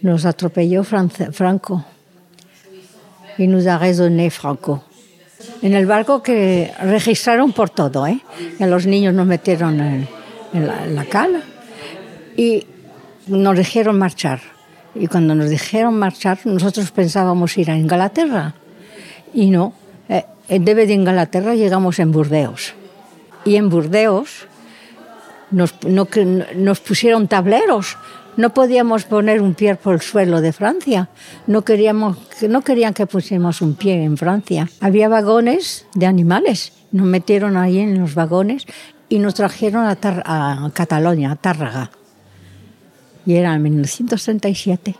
nos 0.02 0.26
atropelló 0.26 0.84
Franco 0.84 1.86
y 3.38 3.48
nos 3.48 3.66
arraisonné 3.66 4.30
Franco. 4.30 4.84
En 5.62 5.74
el 5.74 5.86
barco 5.86 6.22
que 6.22 6.72
registraron 6.82 7.52
por 7.52 7.70
todo, 7.70 8.06
¿eh? 8.06 8.20
Y 8.60 8.66
los 8.66 8.86
niños 8.86 9.14
nos 9.14 9.26
metieron 9.26 9.80
en, 9.80 10.08
la, 10.54 10.86
en 10.86 10.96
la 10.96 11.06
cala 11.06 11.42
y 12.38 12.66
nos 13.28 13.58
dijeron 13.58 13.98
marchar. 13.98 14.59
Y 15.00 15.08
cuando 15.08 15.34
nos 15.34 15.50
dijeron 15.50 15.98
marchar, 15.98 16.40
nosotros 16.44 16.92
pensábamos 16.92 17.58
ir 17.58 17.72
a 17.72 17.78
Inglaterra. 17.78 18.54
Y 19.34 19.50
no, 19.50 19.74
eh, 20.10 20.26
en 20.50 20.66
debe 20.66 20.86
de 20.86 20.94
Inglaterra 20.94 21.56
llegamos 21.56 22.00
en 22.00 22.12
Burdeos. 22.12 22.74
Y 23.46 23.56
en 23.56 23.70
Burdeos 23.70 24.48
nos, 25.52 25.74
no, 25.86 26.06
nos 26.56 26.80
pusieron 26.82 27.30
tableros. 27.30 27.98
No 28.36 28.54
podíamos 28.54 29.06
poner 29.06 29.42
un 29.42 29.54
pie 29.54 29.76
por 29.76 29.96
el 29.96 30.02
suelo 30.02 30.42
de 30.42 30.52
Francia. 30.52 31.08
No, 31.48 31.62
queríamos, 31.62 32.18
no 32.48 32.62
querían 32.62 32.94
que 32.94 33.08
pusiéramos 33.08 33.62
un 33.62 33.76
pie 33.76 34.04
en 34.04 34.18
Francia. 34.18 34.70
Había 34.82 35.08
vagones 35.08 35.86
de 35.96 36.08
animales. 36.08 36.74
Nos 36.92 37.08
metieron 37.08 37.56
ahí 37.56 37.80
en 37.80 38.00
los 38.00 38.16
vagones 38.16 38.66
y 39.08 39.20
nos 39.20 39.34
trajeron 39.36 39.86
a, 39.86 39.98
a 40.02 40.72
Cataluña, 40.74 41.32
a 41.32 41.36
Tárraga 41.38 41.90
y 43.26 43.36
era 43.36 43.54
en 43.54 43.64
1937 43.64 44.96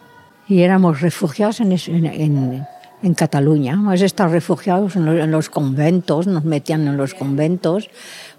y 0.48 0.62
éramos 0.62 1.02
refugiados 1.02 1.60
en, 1.60 1.72
en, 1.72 2.66
en 3.02 3.14
Cataluña. 3.14 3.74
Hemos 3.74 4.02
estado 4.02 4.32
refugiados 4.32 4.96
en 4.96 5.32
los, 5.32 5.50
conventos, 5.50 6.28
nos 6.28 6.44
metían 6.44 6.88
en 6.88 6.98
los 6.98 7.14
conventos. 7.14 7.90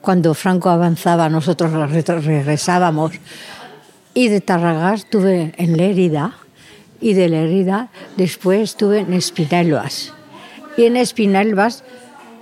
Cuando 0.00 0.34
Franco 0.34 0.70
avanzaba, 0.70 1.28
nosotros 1.28 1.72
regresábamos. 1.72 3.12
Y 4.12 4.28
de 4.28 4.40
Tarragá 4.40 4.94
estuve 4.94 5.54
en 5.56 5.76
Lérida 5.76 6.34
y 7.00 7.14
de 7.14 7.28
Lérida 7.28 7.88
después 8.16 8.60
estuve 8.60 9.00
en 9.00 9.12
Espinelvas. 9.14 10.12
Y 10.76 10.84
en 10.84 10.96
Espinelvas, 10.96 11.84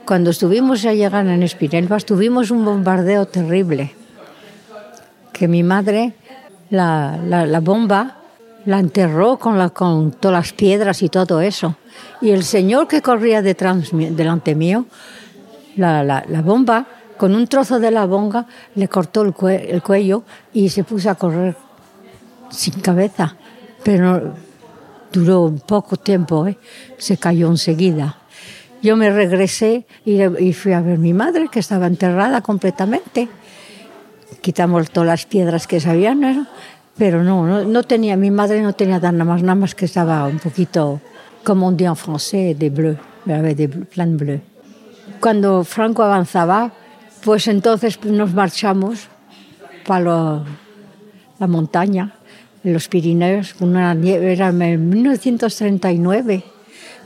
cuando 0.07 0.31
estuvimos 0.31 0.85
a 0.87 0.95
llegar 0.95 1.27
en 1.27 1.43
Espinelvas, 1.43 2.05
tuvimos 2.05 2.51
un 2.51 2.65
bombardeo 2.65 3.27
terrible. 3.27 3.93
Que 5.33 5.47
mi 5.47 5.63
madre 5.63 6.15
la, 6.71 7.19
la, 7.25 7.61
bomba 7.61 8.17
la 8.65 8.79
enterró 8.79 9.39
con, 9.39 9.59
la, 9.59 9.71
con 9.71 10.13
todas 10.13 10.47
las 10.47 10.53
piedras 10.53 11.03
y 11.03 11.09
todo 11.09 11.41
eso. 11.41 11.77
Y 12.21 12.31
el 12.31 12.45
señor 12.45 12.89
que 12.89 13.03
corría 13.03 13.43
detrás, 13.43 13.91
delante 13.93 14.55
mío, 14.55 14.87
la, 15.77 16.03
la, 16.03 16.43
bomba, 16.43 16.87
con 17.17 17.35
un 17.35 17.47
trozo 17.47 17.79
de 17.79 17.91
la 17.91 18.07
bomba, 18.07 18.47
le 18.75 18.89
cortó 18.89 19.23
el, 19.23 19.35
el, 19.51 19.83
cuello 19.83 20.25
y 20.53 20.69
se 20.69 20.85
puso 20.85 21.11
a 21.11 21.15
correr 21.15 21.57
sin 22.51 22.81
cabeza, 22.81 23.37
pero 23.83 24.35
duró 25.13 25.55
poco 25.67 25.97
tiempo, 25.97 26.47
¿eh? 26.47 26.59
se 26.99 27.17
cayó 27.17 27.49
enseguida. 27.49 28.17
Yo 28.83 28.97
me 28.97 29.11
regresé 29.11 29.87
y, 30.05 30.53
fui 30.53 30.73
a 30.73 30.81
ver 30.81 30.95
a 30.95 30.99
mi 30.99 31.13
madre, 31.13 31.49
que 31.51 31.59
estaba 31.59 31.87
enterrada 31.87 32.41
completamente. 32.43 33.29
Quitamos 34.41 34.91
todas 34.91 35.07
las 35.07 35.27
piedras 35.27 35.67
que 35.67 35.81
sabían, 35.81 36.47
pero 36.97 37.23
no, 37.23 37.65
no, 37.65 37.83
tenía, 37.83 38.17
mi 38.17 38.31
madre 38.31 38.63
no 38.63 38.73
tenía 38.73 38.99
nada 38.99 39.25
más, 39.25 39.43
nada 39.43 39.55
más 39.55 39.75
que 39.75 39.85
estaba 39.85 40.27
un 40.27 40.39
poquito, 40.39 41.01
como 41.45 41.69
un 41.69 41.77
día 41.77 41.89
en 41.89 41.97
francés, 41.97 42.59
de 42.59 42.71
bleu, 42.71 42.97
de 43.25 43.69
plan 43.69 44.17
bleu. 44.17 44.41
Cuando 45.21 45.65
Franco 45.65 46.03
avanzaba, 46.03 46.73
pues 47.25 47.49
entonces 47.49 48.03
nos 48.05 48.33
marchamos 48.33 49.09
para 49.87 50.43
la 51.39 51.47
montaña, 51.47 52.15
los 52.63 52.89
Pirineos, 52.89 53.55
una 53.61 53.95
nieve, 53.95 54.33
era 54.33 54.49
en 54.49 54.89
1939 54.89 56.45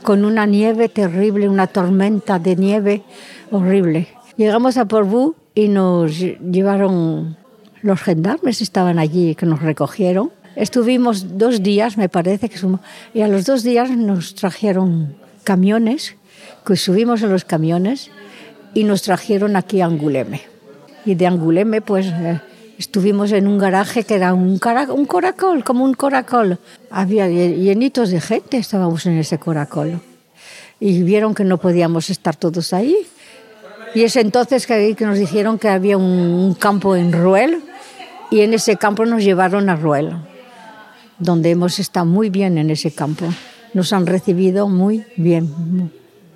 con 0.03 0.25
una 0.25 0.45
nieve 0.45 0.89
terrible, 0.89 1.47
una 1.47 1.67
tormenta 1.67 2.37
de 2.37 2.55
nieve 2.55 3.03
horrible. 3.51 4.07
Llegamos 4.35 4.77
a 4.77 4.85
Portbou 4.85 5.35
y 5.55 5.67
nos 5.67 6.17
llevaron 6.19 7.37
los 7.81 8.01
gendarmes, 8.01 8.61
estaban 8.61 8.99
allí, 8.99 9.35
que 9.35 9.45
nos 9.45 9.61
recogieron. 9.61 10.31
Estuvimos 10.55 11.37
dos 11.37 11.63
días, 11.63 11.97
me 11.97 12.09
parece, 12.09 12.49
que 12.49 12.57
y 13.13 13.21
a 13.21 13.27
los 13.27 13.45
dos 13.45 13.63
días 13.63 13.89
nos 13.91 14.35
trajeron 14.35 15.15
camiones, 15.43 16.15
que 16.65 16.75
subimos 16.75 17.21
en 17.23 17.31
los 17.31 17.43
camiones 17.43 18.11
y 18.73 18.83
nos 18.83 19.01
trajeron 19.01 19.55
aquí 19.55 19.81
a 19.81 19.85
Anguleme. 19.85 20.41
Y 21.05 21.15
de 21.15 21.27
Anguleme, 21.27 21.81
pues 21.81 22.07
eh, 22.07 22.39
estuvimos 22.77 23.31
en 23.31 23.47
un 23.47 23.57
garaje 23.57 24.03
que 24.03 24.15
era 24.15 24.33
un, 24.33 24.59
un 24.89 25.05
coracol, 25.05 25.63
como 25.63 25.83
un 25.83 25.93
coracol. 25.93 26.59
Había 26.89 27.27
llenitos 27.27 28.09
de 28.09 28.21
gente, 28.21 28.57
estábamos 28.57 29.05
en 29.05 29.17
ese 29.17 29.37
coracol. 29.37 29.99
Y 30.79 31.03
vieron 31.03 31.33
que 31.35 31.43
no 31.43 31.57
podíamos 31.57 32.09
estar 32.09 32.35
todos 32.35 32.73
ahí. 32.73 32.95
Y 33.95 34.03
es 34.03 34.15
entonces 34.15 34.65
que, 34.65 34.95
que 34.95 35.05
nos 35.05 35.17
dijeron 35.17 35.59
que 35.59 35.69
había 35.69 35.97
un, 35.97 36.55
campo 36.55 36.95
en 36.95 37.11
Ruel 37.11 37.61
y 38.31 38.41
en 38.41 38.53
ese 38.53 38.77
campo 38.77 39.05
nos 39.05 39.23
llevaron 39.23 39.69
a 39.69 39.75
Ruel, 39.75 40.13
donde 41.19 41.51
hemos 41.51 41.77
estado 41.79 42.05
muy 42.05 42.29
bien 42.29 42.57
en 42.57 42.69
ese 42.69 42.91
campo. 42.91 43.25
Nos 43.73 43.93
han 43.93 44.07
recibido 44.07 44.67
muy 44.67 45.05
bien. 45.15 45.91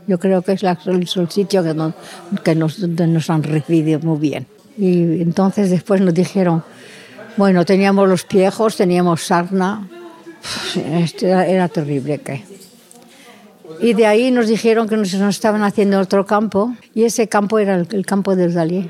Yo 0.08 0.20
creo 0.20 0.42
que 0.42 0.54
es 0.54 0.64
el 0.64 1.30
sitio 1.30 1.64
que, 1.64 1.76
que 2.44 2.56
nos, 2.56 3.30
han 3.30 3.44
recibido 3.44 4.00
muy 4.00 4.20
bien. 4.20 4.48
Y 4.78 5.22
entonces 5.22 5.72
después 5.72 6.02
nos 6.02 6.14
dijeron, 6.14 6.64
bueno, 7.36 7.66
teníamos 7.66 8.08
los 8.08 8.24
piejos, 8.24 8.78
teníamos 8.78 9.24
sarna, 9.24 9.88
era, 11.22 11.68
terrible. 11.68 12.20
¿qué? 12.20 12.44
Y 13.80 13.94
de 13.94 14.06
ahí 14.06 14.32
nos 14.32 14.48
dijeron 14.48 14.88
que 14.88 14.98
nos, 14.98 15.14
estaban 15.14 15.64
haciendo 15.64 16.00
otro 16.00 16.26
campo 16.26 16.74
y 16.94 17.04
ese 17.04 17.28
campo 17.28 17.60
era 17.60 17.76
el, 17.76 18.06
campo 18.06 18.36
del 18.36 18.54
Dalí. 18.54 18.90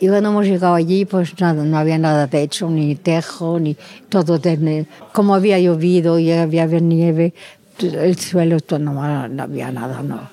Y 0.00 0.08
cuando 0.08 0.30
hemos 0.30 0.46
llegado 0.46 0.74
allí, 0.74 1.04
pues 1.04 1.38
nada, 1.40 1.62
no 1.64 1.76
había 1.76 1.98
nada 1.98 2.26
de 2.26 2.42
hecho, 2.42 2.68
ni 2.70 2.94
tejo, 2.96 3.60
ni 3.60 3.76
todo. 4.08 4.38
De, 4.38 4.86
como 5.12 5.34
había 5.34 5.58
llovido 5.58 6.18
y 6.18 6.32
había 6.32 6.66
nieve, 6.66 7.34
el 7.78 8.18
suelo 8.18 8.58
no, 8.78 9.28
no 9.28 9.42
había 9.42 9.70
nada, 9.70 10.02
no. 10.02 10.28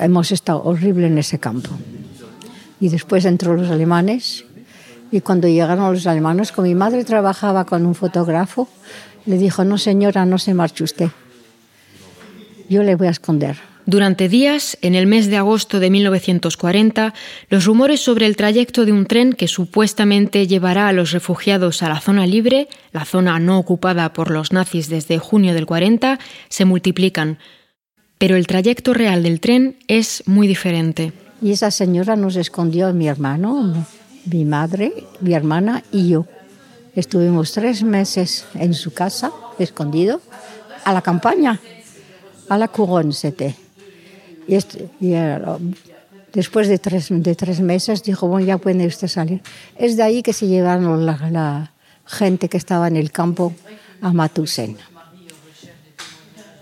Hemos 0.00 0.32
estado 0.32 0.62
horrible 0.64 1.06
en 1.06 1.18
ese 1.18 1.38
campo 1.38 1.70
y 2.80 2.88
después 2.88 3.24
entró 3.24 3.54
los 3.54 3.70
alemanes 3.70 4.44
y 5.10 5.20
cuando 5.20 5.48
llegaron 5.48 5.92
los 5.92 6.06
alemanes, 6.06 6.52
como 6.52 6.66
mi 6.66 6.74
madre 6.74 7.04
trabajaba 7.04 7.64
con 7.64 7.86
un 7.86 7.94
fotógrafo, 7.94 8.68
le 9.26 9.38
dijo, 9.38 9.64
no 9.64 9.78
señora, 9.78 10.26
no 10.26 10.38
se 10.38 10.54
marche 10.54 10.84
usted, 10.84 11.08
yo 12.68 12.82
le 12.82 12.94
voy 12.94 13.06
a 13.06 13.10
esconder. 13.10 13.56
Durante 13.88 14.28
días, 14.28 14.76
en 14.82 14.94
el 14.94 15.06
mes 15.06 15.28
de 15.28 15.38
agosto 15.38 15.80
de 15.80 15.88
1940, 15.88 17.14
los 17.48 17.64
rumores 17.64 18.00
sobre 18.00 18.26
el 18.26 18.36
trayecto 18.36 18.84
de 18.84 18.92
un 18.92 19.06
tren 19.06 19.32
que 19.32 19.48
supuestamente 19.48 20.46
llevará 20.46 20.88
a 20.88 20.92
los 20.92 21.12
refugiados 21.12 21.82
a 21.82 21.88
la 21.88 21.98
zona 21.98 22.26
libre, 22.26 22.68
la 22.92 23.06
zona 23.06 23.38
no 23.38 23.58
ocupada 23.58 24.12
por 24.12 24.30
los 24.30 24.52
nazis 24.52 24.90
desde 24.90 25.16
junio 25.16 25.54
del 25.54 25.64
40, 25.64 26.18
se 26.50 26.66
multiplican. 26.66 27.38
Pero 28.18 28.36
el 28.36 28.46
trayecto 28.46 28.92
real 28.92 29.22
del 29.22 29.40
tren 29.40 29.78
es 29.88 30.22
muy 30.26 30.46
diferente. 30.46 31.14
Y 31.40 31.52
esa 31.52 31.70
señora 31.70 32.14
nos 32.14 32.36
escondió 32.36 32.88
a 32.88 32.92
mi 32.92 33.08
hermano, 33.08 33.86
mi 34.26 34.44
madre, 34.44 34.92
mi 35.22 35.32
hermana 35.32 35.82
y 35.90 36.10
yo. 36.10 36.26
Estuvimos 36.94 37.52
tres 37.52 37.82
meses 37.82 38.44
en 38.52 38.74
su 38.74 38.92
casa, 38.92 39.32
escondido, 39.58 40.20
a 40.84 40.92
la 40.92 41.00
campaña, 41.00 41.58
a 42.48 42.58
la 42.58 42.68
Couronne, 42.68 43.12
Y, 44.46 44.54
este, 44.54 44.88
eh, 45.00 45.38
después 46.32 46.68
de 46.68 46.78
tres, 46.78 47.08
de 47.10 47.34
tres 47.34 47.60
meses 47.60 48.02
dijo, 48.02 48.26
bueno, 48.28 48.46
ya 48.46 48.58
puede 48.58 48.86
usted 48.86 49.08
salir. 49.08 49.42
Es 49.76 49.96
de 49.96 50.02
ahí 50.02 50.22
que 50.22 50.32
se 50.32 50.46
llevaron 50.46 51.04
la, 51.04 51.72
gente 52.06 52.48
que 52.48 52.56
estaba 52.56 52.88
en 52.88 52.96
el 52.96 53.10
campo 53.12 53.52
a 54.00 54.12
Matusen. 54.12 54.78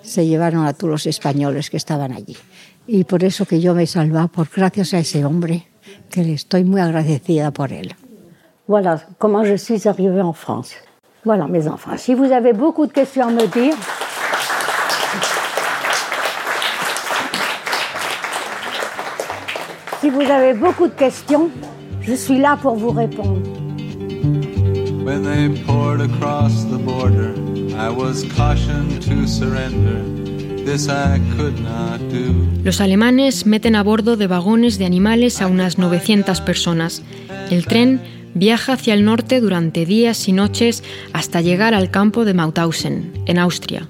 Se 0.03 0.27
llevaron 0.27 0.67
a 0.67 0.73
todos 0.73 0.91
los 0.91 1.07
españoles 1.07 1.71
que 1.71 1.77
estaban 1.77 2.13
allí. 2.13 2.37
Y 2.89 3.05
por 3.05 3.23
eso 3.23 3.47
que 3.47 3.61
yo 3.61 3.75
me 3.75 3.87
salva, 3.87 4.27
por 4.27 4.49
gracias 4.49 4.95
a 4.95 4.99
ese 4.99 5.25
hombre, 5.25 5.69
que 6.11 6.25
le 6.25 6.33
estoy 6.33 6.65
muy 6.65 6.81
agradecida 6.81 7.53
por 7.53 7.73
él. 7.73 7.95
Voilà 8.69 9.01
comment 9.19 9.45
je 9.45 9.57
suis 9.57 9.87
arrivée 9.87 10.23
en 10.23 10.33
France. 10.33 10.75
Voilà 11.25 11.47
mes 11.47 11.69
enfants. 11.69 11.97
Si 11.97 12.15
vous 12.15 12.33
avez 12.33 12.53
beaucoup 12.53 12.87
de 12.87 12.93
questions 12.93 13.29
à 13.29 13.31
me 13.31 13.47
dire, 13.47 13.77
si 20.07 20.11
vous 20.11 20.31
avez 20.31 20.55
beaucoup 20.55 20.87
de 20.87 20.95
questions, 20.95 21.51
je 22.01 22.15
suis 22.15 22.39
là 22.39 22.57
pour 22.63 22.77
vous 22.77 22.93
répondre. 22.93 23.43
When 25.05 25.25
they 25.25 25.49
poured 25.65 26.01
across 26.01 26.65
the 26.71 26.79
border, 26.79 27.35
I 27.77 27.91
was 27.91 28.25
cautioned 28.37 29.01
to 29.01 29.27
surrender. 29.27 30.05
Los 32.65 32.81
alemanes 32.81 33.47
meten 33.47 33.77
a 33.77 33.83
bordo 33.85 34.17
de 34.17 34.27
vagones 34.27 34.79
de 34.79 34.85
animales 34.85 35.41
a 35.41 35.47
unas 35.47 35.79
900 35.79 36.41
personas. 36.41 37.03
El 37.51 37.67
tren 37.67 38.01
viaja 38.35 38.73
hacia 38.73 38.95
el 38.95 39.05
norte 39.05 39.41
durante 39.41 39.87
días 39.87 40.29
y 40.29 40.33
noches 40.33 40.83
hasta 41.13 41.41
llegar 41.41 41.73
al 41.73 41.93
campo 41.93 42.25
de 42.25 42.35
Mauthausen, 42.35 43.13
en 43.27 43.39
Austria. 43.39 43.89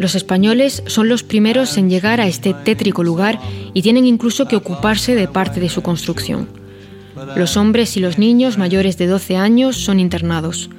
Los 0.00 0.14
españoles 0.14 0.82
son 0.86 1.10
los 1.10 1.22
primeros 1.22 1.76
en 1.76 1.90
llegar 1.90 2.22
a 2.22 2.26
este 2.26 2.54
tétrico 2.54 3.04
lugar 3.04 3.38
y 3.74 3.82
tienen 3.82 4.06
incluso 4.06 4.46
que 4.46 4.56
ocuparse 4.56 5.14
de 5.14 5.28
parte 5.28 5.60
de 5.60 5.68
su 5.68 5.82
construcción. 5.82 6.48
Los 7.36 7.56
hombres 7.56 7.96
y 7.96 8.00
los 8.00 8.18
niños 8.18 8.58
mayores 8.58 8.96
de 8.96 9.06
12 9.06 9.36
años 9.36 9.76
son 9.76 10.00
internados. 10.00 10.70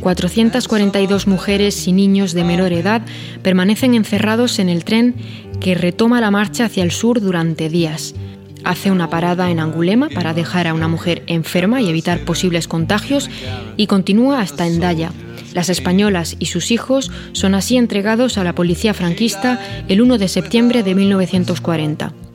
442 0.00 1.26
mujeres 1.26 1.86
y 1.86 1.92
niños 1.92 2.32
de 2.32 2.44
menor 2.44 2.72
edad 2.72 3.02
permanecen 3.42 3.94
encerrados 3.94 4.58
en 4.58 4.68
el 4.68 4.84
tren 4.84 5.14
que 5.60 5.74
retoma 5.74 6.20
la 6.20 6.30
marcha 6.30 6.66
hacia 6.66 6.82
el 6.82 6.90
sur 6.90 7.20
durante 7.20 7.68
días. 7.68 8.14
Hace 8.64 8.90
una 8.90 9.10
parada 9.10 9.50
en 9.50 9.60
Angulema 9.60 10.08
para 10.08 10.34
dejar 10.34 10.66
a 10.66 10.74
una 10.74 10.88
mujer 10.88 11.22
enferma 11.26 11.80
y 11.80 11.88
evitar 11.88 12.20
posibles 12.24 12.68
contagios 12.68 13.30
y 13.76 13.86
continúa 13.86 14.40
hasta 14.40 14.66
Endaya. 14.66 15.12
Las 15.54 15.68
españolas 15.68 16.36
y 16.38 16.46
sus 16.46 16.70
hijos 16.70 17.10
son 17.32 17.54
así 17.54 17.76
entregados 17.76 18.38
a 18.38 18.44
la 18.44 18.54
policía 18.54 18.92
franquista 18.92 19.60
el 19.88 20.02
1 20.02 20.18
de 20.18 20.28
septiembre 20.28 20.82
de 20.82 20.94
1940. 20.94 22.25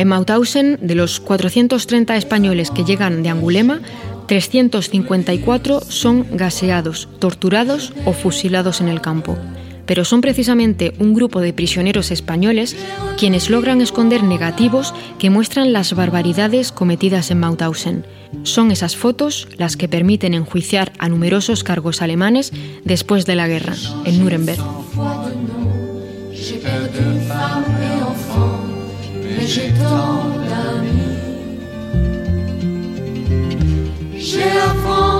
En 0.00 0.08
Mauthausen, 0.08 0.78
de 0.80 0.94
los 0.94 1.20
430 1.20 2.16
españoles 2.16 2.70
que 2.70 2.84
llegan 2.84 3.22
de 3.22 3.28
Angulema, 3.28 3.82
354 4.28 5.82
son 5.82 6.26
gaseados, 6.32 7.06
torturados 7.18 7.92
o 8.06 8.14
fusilados 8.14 8.80
en 8.80 8.88
el 8.88 9.02
campo. 9.02 9.36
Pero 9.84 10.06
son 10.06 10.22
precisamente 10.22 10.94
un 11.00 11.12
grupo 11.12 11.42
de 11.42 11.52
prisioneros 11.52 12.10
españoles 12.12 12.76
quienes 13.18 13.50
logran 13.50 13.82
esconder 13.82 14.22
negativos 14.22 14.94
que 15.18 15.28
muestran 15.28 15.74
las 15.74 15.92
barbaridades 15.92 16.72
cometidas 16.72 17.30
en 17.30 17.40
Mauthausen. 17.40 18.06
Son 18.42 18.70
esas 18.70 18.96
fotos 18.96 19.48
las 19.58 19.76
que 19.76 19.86
permiten 19.86 20.32
enjuiciar 20.32 20.92
a 20.98 21.10
numerosos 21.10 21.62
cargos 21.62 22.00
alemanes 22.00 22.54
después 22.86 23.26
de 23.26 23.34
la 23.34 23.48
guerra, 23.48 23.74
en 24.06 24.18
Nuremberg. 24.18 24.62
J'ai 29.52 29.68
la 34.54 34.74
France 34.84 35.19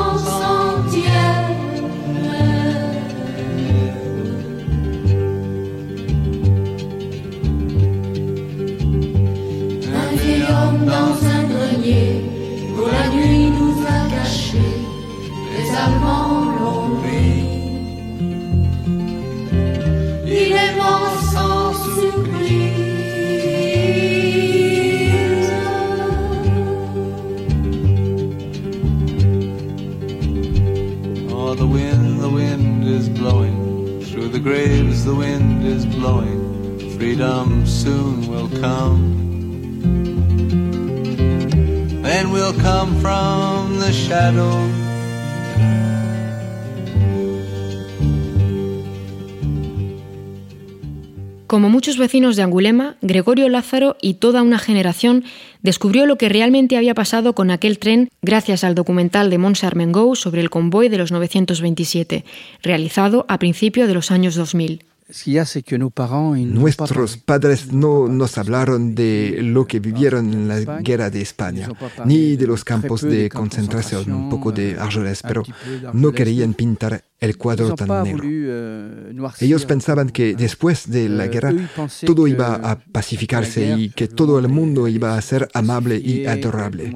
wind, 31.71 32.21
the 32.21 32.29
wind 32.29 32.85
is 32.85 33.09
blowing. 33.09 34.03
Through 34.03 34.29
the 34.29 34.41
graves, 34.41 35.05
the 35.05 35.15
wind 35.15 35.65
is 35.65 35.87
blowing. 35.87 36.41
Freedom 36.99 37.65
soon 37.67 38.27
will 38.27 38.49
come. 38.61 39.01
Then 42.03 42.33
we'll 42.33 42.59
come 42.61 43.01
from 43.01 43.79
the 43.79 43.93
shadow 43.93 44.51
Como 51.51 51.69
muchos 51.69 51.99
vecinos 51.99 52.37
de 52.37 52.43
Angulema, 52.43 52.95
Gregorio 53.03 53.49
Lázaro 53.49 53.97
y 54.01 54.15
toda 54.15 54.43
una 54.43 54.61
generación 54.61 55.25
descubrió 55.63 56.07
lo 56.07 56.17
que 56.17 56.29
realmente 56.29 56.77
había 56.77 56.95
pasado 56.95 57.35
con 57.35 57.51
aquel 57.51 57.81
tren 57.81 58.09
gracias 58.23 58.63
al 58.63 58.77
documental 58.77 59.31
de 59.31 59.39
Montse 59.39 59.67
Armengou 59.67 60.15
sobre 60.15 60.43
el 60.43 60.49
convoy 60.49 60.89
de 60.89 60.99
los 60.99 61.11
927, 61.11 62.25
realizado 62.63 63.27
a 63.27 63.41
principios 63.41 63.89
de 63.89 63.95
los 63.95 64.13
años 64.13 64.37
2000. 64.37 64.85
Nuestros 66.53 67.17
padres 67.17 67.73
no 67.73 68.07
nos 68.07 68.39
hablaron 68.39 68.95
de 68.95 69.41
lo 69.43 69.67
que 69.67 69.81
vivieron 69.81 70.33
en 70.33 70.47
la 70.47 70.61
guerra 70.83 71.11
de 71.11 71.21
España, 71.21 71.69
ni 72.05 72.37
de 72.37 72.47
los 72.47 72.63
campos 72.63 73.01
de 73.01 73.29
concentración, 73.29 74.13
un 74.13 74.31
poco 74.31 74.53
de 74.53 74.79
Argelès, 74.79 75.21
pero 75.27 75.43
no 75.95 76.13
querían 76.13 76.55
pintar 76.55 77.03
el 77.21 77.37
cuadro 77.37 77.75
tan 77.75 78.03
negro. 78.03 78.25
Ellos 79.41 79.67
pensaban 79.67 80.09
que 80.09 80.35
después 80.35 80.91
de 80.91 81.09
la 81.09 81.27
guerra 81.29 81.53
todo 82.07 82.27
iba 82.27 82.55
a 82.55 82.79
pacificarse 82.79 83.77
y 83.77 83.91
que 83.91 84.09
todo 84.09 84.39
el 84.39 84.49
mundo 84.49 84.89
iba 84.89 85.17
a 85.17 85.23
ser 85.23 85.49
amable 85.53 85.97
y 85.99 86.27
adorable. 86.27 86.93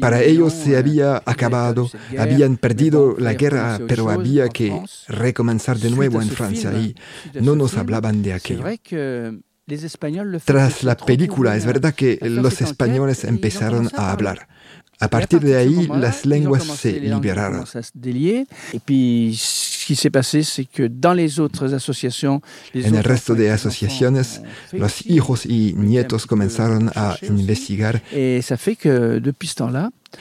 Para 0.00 0.22
ellos 0.22 0.52
se 0.52 0.76
había 0.76 1.22
acabado, 1.24 1.88
habían 2.18 2.56
perdido 2.56 3.16
la 3.18 3.34
guerra, 3.34 3.78
pero 3.86 4.10
había 4.10 4.48
que 4.48 4.82
recomenzar 5.08 5.78
de 5.78 5.90
nuevo 5.90 6.20
en 6.20 6.28
Francia 6.28 6.72
y 6.72 6.94
no 7.40 7.54
nos 7.54 7.76
hablaban 7.76 8.22
de 8.22 8.32
aquello. 8.32 8.64
Tras 10.44 10.84
la 10.84 10.96
película, 10.96 11.56
es 11.56 11.64
verdad 11.64 11.94
que 11.94 12.18
los 12.22 12.60
españoles 12.60 13.24
empezaron 13.24 13.88
a 13.94 14.12
hablar. 14.12 14.48
A 15.00 15.08
partir 15.08 15.40
de 15.40 15.56
ahí, 15.56 15.88
las 15.88 16.24
lenguas 16.24 16.64
se 16.64 17.00
liberaron. 17.00 17.64
En 22.72 22.94
el 22.94 23.04
resto 23.04 23.34
de 23.34 23.50
asociaciones, 23.50 24.40
los 24.72 25.06
hijos 25.06 25.46
y 25.46 25.74
nietos 25.74 26.26
comenzaron 26.26 26.90
a 26.94 27.16
investigar. 27.22 28.02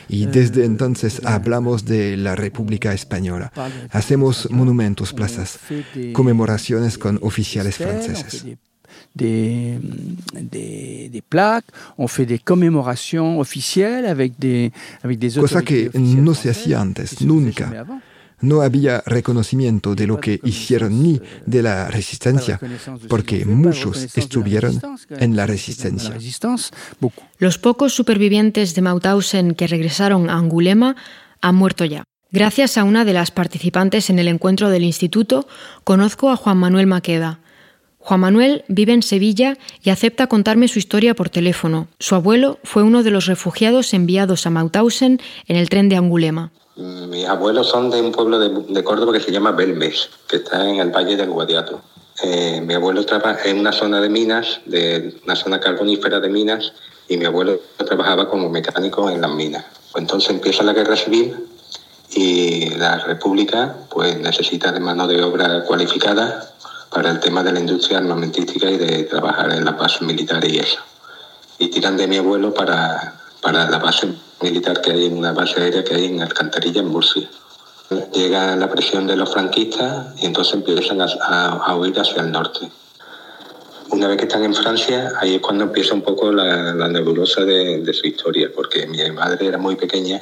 Y 0.09 0.25
desde 0.25 0.65
entonces 0.65 1.21
hablamos 1.23 1.85
de 1.85 2.17
la 2.17 2.35
República 2.35 2.93
Española. 2.93 3.51
Hacemos 3.91 4.49
monumentos, 4.51 5.13
plazas, 5.13 5.59
conmemoraciones 6.13 6.97
con 6.97 7.19
oficiales 7.21 7.77
franceses. 7.77 8.45
Des, 9.15 9.79
des, 10.33 11.09
des, 11.09 11.21
plaques, 11.21 11.65
on 11.97 12.07
fait 12.07 12.25
des 12.25 12.39
commémorations 12.39 13.39
officielles 13.39 14.05
avec 14.05 14.39
des, 14.39 14.71
avec 15.03 15.19
des 15.19 15.29
Cosa 15.35 15.61
que 15.61 15.91
no 15.97 16.33
se 16.33 16.49
hacía 16.49 16.81
antes, 16.81 17.21
nunca. 17.21 17.71
No 18.41 18.61
había 18.61 19.01
reconocimiento 19.05 19.95
de 19.95 20.05
lo 20.05 20.19
que 20.19 20.41
hicieron 20.43 21.01
ni 21.01 21.21
de 21.45 21.61
la 21.61 21.87
resistencia, 21.89 22.59
porque 23.07 23.45
muchos 23.45 24.17
estuvieron 24.17 24.81
en 25.11 25.37
la 25.37 25.47
resistencia. 25.47 26.17
Los 27.37 27.57
pocos 27.57 27.93
supervivientes 27.93 28.75
de 28.75 28.81
Mauthausen 28.81 29.55
que 29.55 29.67
regresaron 29.67 30.29
a 30.29 30.33
Angulema 30.33 30.97
han 31.39 31.55
muerto 31.55 31.85
ya. 31.85 32.03
Gracias 32.33 32.77
a 32.77 32.83
una 32.83 33.05
de 33.05 33.13
las 33.13 33.31
participantes 33.31 34.09
en 34.09 34.19
el 34.19 34.27
encuentro 34.27 34.69
del 34.69 34.83
instituto, 34.83 35.47
conozco 35.85 36.29
a 36.29 36.35
Juan 36.35 36.57
Manuel 36.57 36.87
Maqueda, 36.87 37.39
Juan 38.05 38.19
Manuel 38.19 38.65
vive 38.67 38.91
en 38.91 39.01
Sevilla 39.01 39.57
y 39.81 39.89
acepta 39.89 40.27
contarme 40.27 40.67
su 40.67 40.77
historia 40.77 41.15
por 41.15 41.29
teléfono. 41.29 41.87
Su 41.99 42.15
abuelo 42.15 42.59
fue 42.63 42.83
uno 42.83 43.01
de 43.01 43.11
los 43.11 43.27
refugiados 43.27 43.93
enviados 43.93 44.45
a 44.45 44.49
Mauthausen 44.49 45.21
en 45.47 45.55
el 45.55 45.69
tren 45.69 45.87
de 45.87 45.95
Angulema. 45.95 46.51
Mis 46.75 47.25
abuelos 47.25 47.69
son 47.69 47.89
de 47.91 48.01
un 48.01 48.11
pueblo 48.11 48.39
de, 48.39 48.83
Córdoba 48.83 49.13
que 49.13 49.21
se 49.21 49.31
llama 49.31 49.53
Belmes, 49.53 50.09
que 50.27 50.37
está 50.37 50.67
en 50.67 50.79
el 50.79 50.91
Valle 50.91 51.15
del 51.15 51.29
Guadiato. 51.29 51.81
Eh, 52.21 52.61
mi 52.61 52.73
abuelo 52.73 53.05
trabaja 53.05 53.47
en 53.47 53.59
una 53.59 53.71
zona 53.71 54.01
de 54.01 54.09
minas, 54.09 54.59
de 54.65 55.15
una 55.23 55.37
zona 55.37 55.61
carbonífera 55.61 56.19
de 56.19 56.29
minas, 56.29 56.73
y 57.07 57.15
mi 57.15 57.23
abuelo 57.23 57.57
trabajaba 57.77 58.29
como 58.29 58.49
mecánico 58.49 59.09
en 59.09 59.21
las 59.21 59.31
minas. 59.31 59.63
Pues 59.93 60.01
entonces 60.01 60.29
empieza 60.29 60.63
la 60.63 60.73
guerra 60.73 60.97
civil 60.97 61.35
y 62.15 62.69
la 62.71 62.97
República 62.97 63.77
pues 63.89 64.17
necesita 64.19 64.73
de 64.73 64.81
mano 64.81 65.07
de 65.07 65.23
obra 65.23 65.63
cualificada 65.63 66.53
para 66.93 67.11
el 67.11 67.19
tema 67.19 67.43
de 67.43 67.51
la 67.51 67.59
industria 67.59 67.97
armamentística 67.97 68.69
y 68.69 68.77
de 68.77 69.03
trabajar 69.03 69.51
en 69.51 69.65
la 69.65 69.71
base 69.71 70.05
militar 70.05 70.43
y 70.45 70.59
eso. 70.59 70.79
Y 71.57 71.67
tiran 71.67 71.97
de 71.97 72.07
mi 72.07 72.17
abuelo 72.17 72.53
para, 72.53 73.21
para 73.41 73.69
la 73.69 73.79
base 73.79 74.07
militar 74.41 74.81
que 74.81 74.91
hay 74.91 75.05
en 75.05 75.17
una 75.17 75.31
base 75.31 75.61
aérea 75.61 75.83
que 75.83 75.95
hay 75.95 76.05
en 76.05 76.21
Alcantarilla, 76.21 76.81
en 76.81 76.87
Murcia. 76.87 77.29
Llega 78.13 78.55
la 78.55 78.69
presión 78.69 79.07
de 79.07 79.15
los 79.15 79.31
franquistas 79.31 80.13
y 80.21 80.25
entonces 80.25 80.55
empiezan 80.55 81.01
a, 81.01 81.05
a, 81.05 81.75
huir 81.75 81.99
hacia 81.99 82.21
el 82.21 82.31
norte. 82.31 82.71
Una 83.91 84.07
vez 84.07 84.17
que 84.17 84.23
están 84.23 84.43
en 84.43 84.55
Francia, 84.55 85.13
ahí 85.19 85.35
es 85.35 85.41
cuando 85.41 85.65
empieza 85.65 85.93
un 85.93 86.01
poco 86.01 86.31
la, 86.31 86.73
la 86.73 86.87
nebulosa 86.87 87.41
de, 87.41 87.79
de, 87.79 87.93
su 87.93 88.07
historia, 88.07 88.49
porque 88.55 88.87
mi 88.87 88.99
madre 89.11 89.47
era 89.47 89.57
muy 89.57 89.75
pequeña 89.75 90.21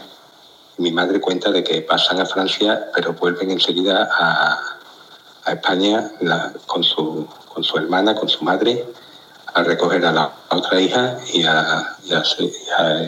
mi 0.78 0.92
madre 0.92 1.22
cuenta 1.22 1.52
de 1.52 1.64
que 1.64 1.82
pasan 1.82 2.20
a 2.20 2.26
Francia, 2.26 2.88
pero 2.96 3.14
vuelven 3.14 3.52
enseguida 3.52 4.10
a, 4.12 4.81
a 5.46 5.54
España 5.54 6.12
con, 6.66 6.84
su, 6.84 7.28
con 7.54 7.64
su 7.64 7.78
hermana, 7.78 8.16
con 8.16 8.30
su 8.30 8.44
madre, 8.44 8.86
a 9.54 9.64
recoger 9.64 10.06
a 10.06 10.12
la 10.12 10.34
otra 10.50 10.80
hija 10.80 11.18
y 11.34 11.44
a, 11.44 11.98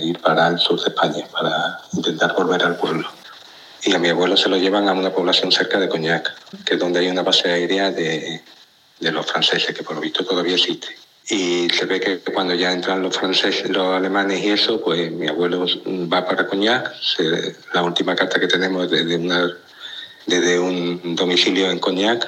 ir 0.01 0.19
para 0.19 0.47
el 0.47 0.59
sur 0.59 0.79
de 0.79 0.89
España, 0.89 1.25
para 1.31 1.79
intentar 1.93 2.33
volver 2.35 2.63
al 2.63 2.77
pueblo. 2.77 3.07
Y 3.83 3.93
a 3.93 3.99
mi 3.99 4.09
abuelo 4.09 4.37
se 4.37 4.49
lo 4.49 4.57
llevan 4.57 4.87
a 4.87 4.93
una 4.93 5.11
población 5.11 5.51
cerca 5.51 5.79
de 5.79 5.89
Coñac, 5.89 6.33
que 6.63 6.75
es 6.75 6.79
donde 6.79 6.99
hay 6.99 7.09
una 7.09 7.21
base 7.21 7.51
aérea 7.51 7.91
de, 7.91 8.41
de 8.99 9.11
los 9.11 9.25
franceses, 9.25 9.75
que 9.75 9.83
por 9.83 9.95
lo 9.95 10.01
visto 10.01 10.25
todavía 10.25 10.55
existe. 10.55 10.87
Y 11.29 11.69
se 11.69 11.85
ve 11.85 11.99
que 11.99 12.19
cuando 12.19 12.53
ya 12.53 12.71
entran 12.71 13.01
los 13.01 13.15
franceses, 13.17 13.69
los 13.69 13.95
alemanes 13.95 14.43
y 14.43 14.49
eso, 14.49 14.81
pues 14.81 15.11
mi 15.11 15.27
abuelo 15.27 15.65
va 16.11 16.25
para 16.25 16.47
Coñac. 16.47 16.93
la 17.73 17.83
última 17.83 18.15
carta 18.15 18.39
que 18.39 18.47
tenemos 18.47 18.91
es 18.91 19.07
de 19.07 19.15
una 19.15 19.57
desde 20.25 20.59
un 20.59 21.15
domicilio 21.15 21.69
en 21.69 21.79
Coñac 21.79 22.27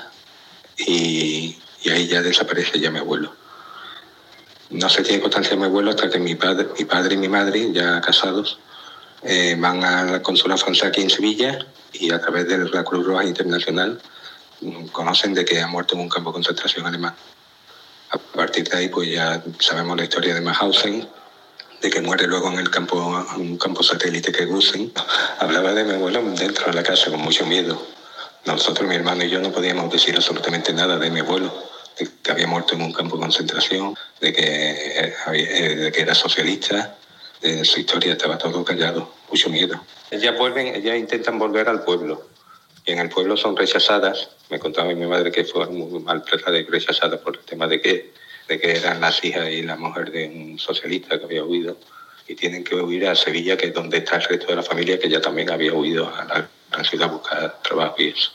y, 0.77 1.58
ahí 1.86 2.08
ya 2.08 2.21
desaparece 2.21 2.79
ya 2.79 2.91
mi 2.91 2.99
abuelo. 2.99 3.34
No 4.71 4.89
se 4.89 5.03
tiene 5.03 5.21
constancia 5.21 5.51
de 5.51 5.58
mi 5.58 5.65
abuelo 5.65 5.91
hasta 5.91 6.10
que 6.10 6.19
mi 6.19 6.36
padre, 6.36 6.67
mi 6.77 6.86
padre 6.86 7.15
y 7.15 7.17
mi 7.17 7.27
madre, 7.27 7.71
ya 7.71 8.01
casados, 8.01 8.58
eh, 9.21 9.55
van 9.58 9.84
a 9.84 10.03
la 10.03 10.21
consulta 10.21 10.58
francesa 10.58 10.88
aquí 10.88 11.01
en 11.01 11.10
Sevilla 11.10 11.60
y 11.93 12.12
a 12.12 12.19
través 12.19 12.47
de 12.47 12.58
la 12.58 12.84
Cruz 12.84 13.05
Roja 13.05 13.23
Internacional 13.23 14.01
conocen 14.91 15.34
de 15.34 15.45
que 15.45 15.62
ha 15.62 15.67
muerto 15.67 15.95
en 15.95 16.01
un 16.01 16.10
campo 16.10 16.31
de 16.31 16.36
concentración 16.36 16.86
alemán. 16.86 17.15
A 18.10 18.17
partir 18.17 18.67
de 18.67 18.77
ahí 18.77 18.89
pues 18.89 19.10
ya 19.12 19.43
sabemos 19.60 19.97
la 19.97 20.03
historia 20.03 20.34
de 20.34 20.41
Mahausen, 20.41 21.08
de 21.81 21.89
que 21.89 22.01
muere 22.01 22.27
luego 22.27 22.51
en 22.51 22.59
el 22.59 22.69
campo, 22.69 23.25
un 23.38 23.57
campo 23.57 23.83
satélite 23.83 24.31
que 24.31 24.45
Gusen. 24.45 24.91
Hablaba 25.39 25.73
de 25.73 25.83
mi 25.83 25.93
abuelo 25.93 26.21
dentro 26.21 26.67
de 26.67 26.73
la 26.73 26.83
casa 26.83 27.11
con 27.11 27.21
mucho 27.21 27.45
miedo. 27.45 27.81
Nosotros, 28.45 28.88
mi 28.88 28.95
hermano 28.95 29.23
y 29.23 29.29
yo, 29.29 29.39
no 29.39 29.51
podíamos 29.51 29.91
decir 29.91 30.15
absolutamente 30.15 30.73
nada 30.73 30.97
de 30.97 31.09
mi 31.09 31.19
abuelo, 31.19 31.53
de 31.97 32.07
que 32.21 32.31
había 32.31 32.47
muerto 32.47 32.75
en 32.75 32.83
un 32.83 32.93
campo 32.93 33.15
de 33.15 33.23
concentración, 33.23 33.95
de 34.21 34.33
que, 34.33 35.13
eh, 35.33 35.75
de 35.75 35.91
que 35.91 36.01
era 36.01 36.13
socialista. 36.13 36.97
De 37.41 37.65
su 37.65 37.79
historia 37.79 38.13
estaba 38.13 38.38
todo 38.38 38.63
callado, 38.63 39.13
mucho 39.29 39.49
miedo. 39.49 39.79
Ellas 40.09 40.38
vuelven, 40.38 40.67
ellas 40.67 40.97
intentan 40.97 41.38
volver 41.38 41.69
al 41.69 41.83
pueblo. 41.83 42.27
Y 42.85 42.91
en 42.91 42.99
el 42.99 43.09
pueblo 43.09 43.35
son 43.35 43.55
rechazadas. 43.55 44.29
Me 44.49 44.59
contaba 44.59 44.93
mi 44.93 45.05
madre 45.05 45.31
que 45.31 45.43
fue 45.43 45.67
muy 45.67 45.99
maltratada 45.99 46.57
y 46.57 46.65
rechazada 46.65 47.19
por 47.19 47.38
el 47.38 47.43
tema 47.43 47.67
de 47.67 47.81
que 47.81 48.13
de 48.47 48.60
que 48.60 48.77
eran 48.77 49.01
las 49.01 49.23
hijas 49.23 49.49
y 49.49 49.63
la 49.63 49.75
mujer 49.75 50.12
de 50.12 50.27
un 50.27 50.60
socialista 50.60 51.17
que 51.17 51.25
había 51.25 51.43
huido 51.43 51.77
y 52.27 52.36
tienen 52.36 52.63
que 52.63 52.75
huir 52.75 53.08
a 53.08 53.15
Sevilla, 53.15 53.55
que 53.55 53.67
es 53.67 53.73
donde 53.73 53.97
está 53.99 54.15
el 54.15 54.23
resto 54.23 54.47
de 54.47 54.55
la 54.55 54.63
familia, 54.63 54.99
que 54.99 55.10
ya 55.10 55.21
también 55.21 55.49
había 55.51 55.73
huido 55.73 56.12
a 56.15 56.25
la 56.25 56.49
gran 56.71 56.86
ciudad 56.86 57.10
a 57.10 57.12
buscar 57.13 57.62
trabajo 57.62 57.95
y 57.99 58.10
eso. 58.10 58.31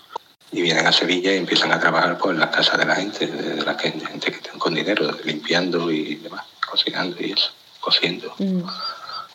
Y 0.53 0.62
vienen 0.62 0.87
a 0.87 0.92
Sevilla 0.92 1.33
y 1.33 1.38
empiezan 1.38 1.73
a 1.73 1.81
trabajar 1.81 2.18
pues, 2.18 2.35
en 2.35 2.40
las 2.40 2.51
casas 2.51 2.79
de 2.79 2.87
la 2.87 2.96
gente, 2.96 3.27
de 3.27 3.64
la 3.64 3.77
gente, 3.79 4.31
que 4.31 4.37
está 4.37 4.51
con 4.59 4.75
dinero, 4.75 5.11
limpiando 5.25 5.90
y 5.90 6.16
demás, 6.16 6.44
cocinando 6.68 7.16
y 7.20 7.33
eso, 7.33 7.51
cosiendo, 7.81 8.35
mm. 8.38 8.62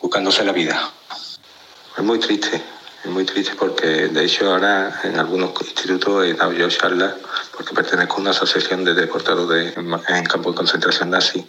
buscándose 0.01 0.43
la 0.43 0.51
vida. 0.51 0.91
Es 1.97 2.03
muy 2.03 2.19
triste, 2.19 2.61
es 3.05 3.11
muy 3.11 3.23
triste 3.25 3.53
porque 3.57 4.07
de 4.07 4.25
hecho 4.25 4.51
ahora 4.51 5.01
en 5.03 5.19
algunos 5.19 5.51
institutos 5.61 6.25
he 6.25 6.33
dado 6.33 6.53
yo 6.53 6.67
charlas 6.69 7.13
porque 7.55 7.73
pertenezco 7.73 8.17
a 8.17 8.21
una 8.21 8.31
asociación 8.31 8.83
de 8.83 8.95
deportados 8.95 9.47
de, 9.47 9.73
en 9.73 10.25
campo 10.25 10.49
de 10.51 10.57
concentración 10.57 11.11
nazi 11.11 11.45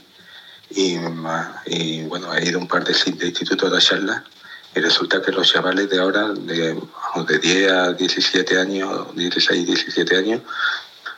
y, 0.68 0.98
bueno, 2.04 2.34
he 2.34 2.48
ido 2.48 2.58
a 2.58 2.62
un 2.62 2.68
par 2.68 2.84
de, 2.84 2.92
institutos 2.92 3.72
de 3.72 3.78
charlas 3.78 4.22
y 4.74 4.80
resulta 4.80 5.22
que 5.22 5.32
los 5.32 5.50
chavales 5.50 5.88
de 5.88 5.98
ahora, 5.98 6.28
de, 6.28 6.78
de 7.26 7.38
10 7.38 7.72
a 7.72 7.92
17 7.92 8.58
años, 8.58 9.14
16, 9.14 9.64
17 9.66 10.16
años, 10.16 10.42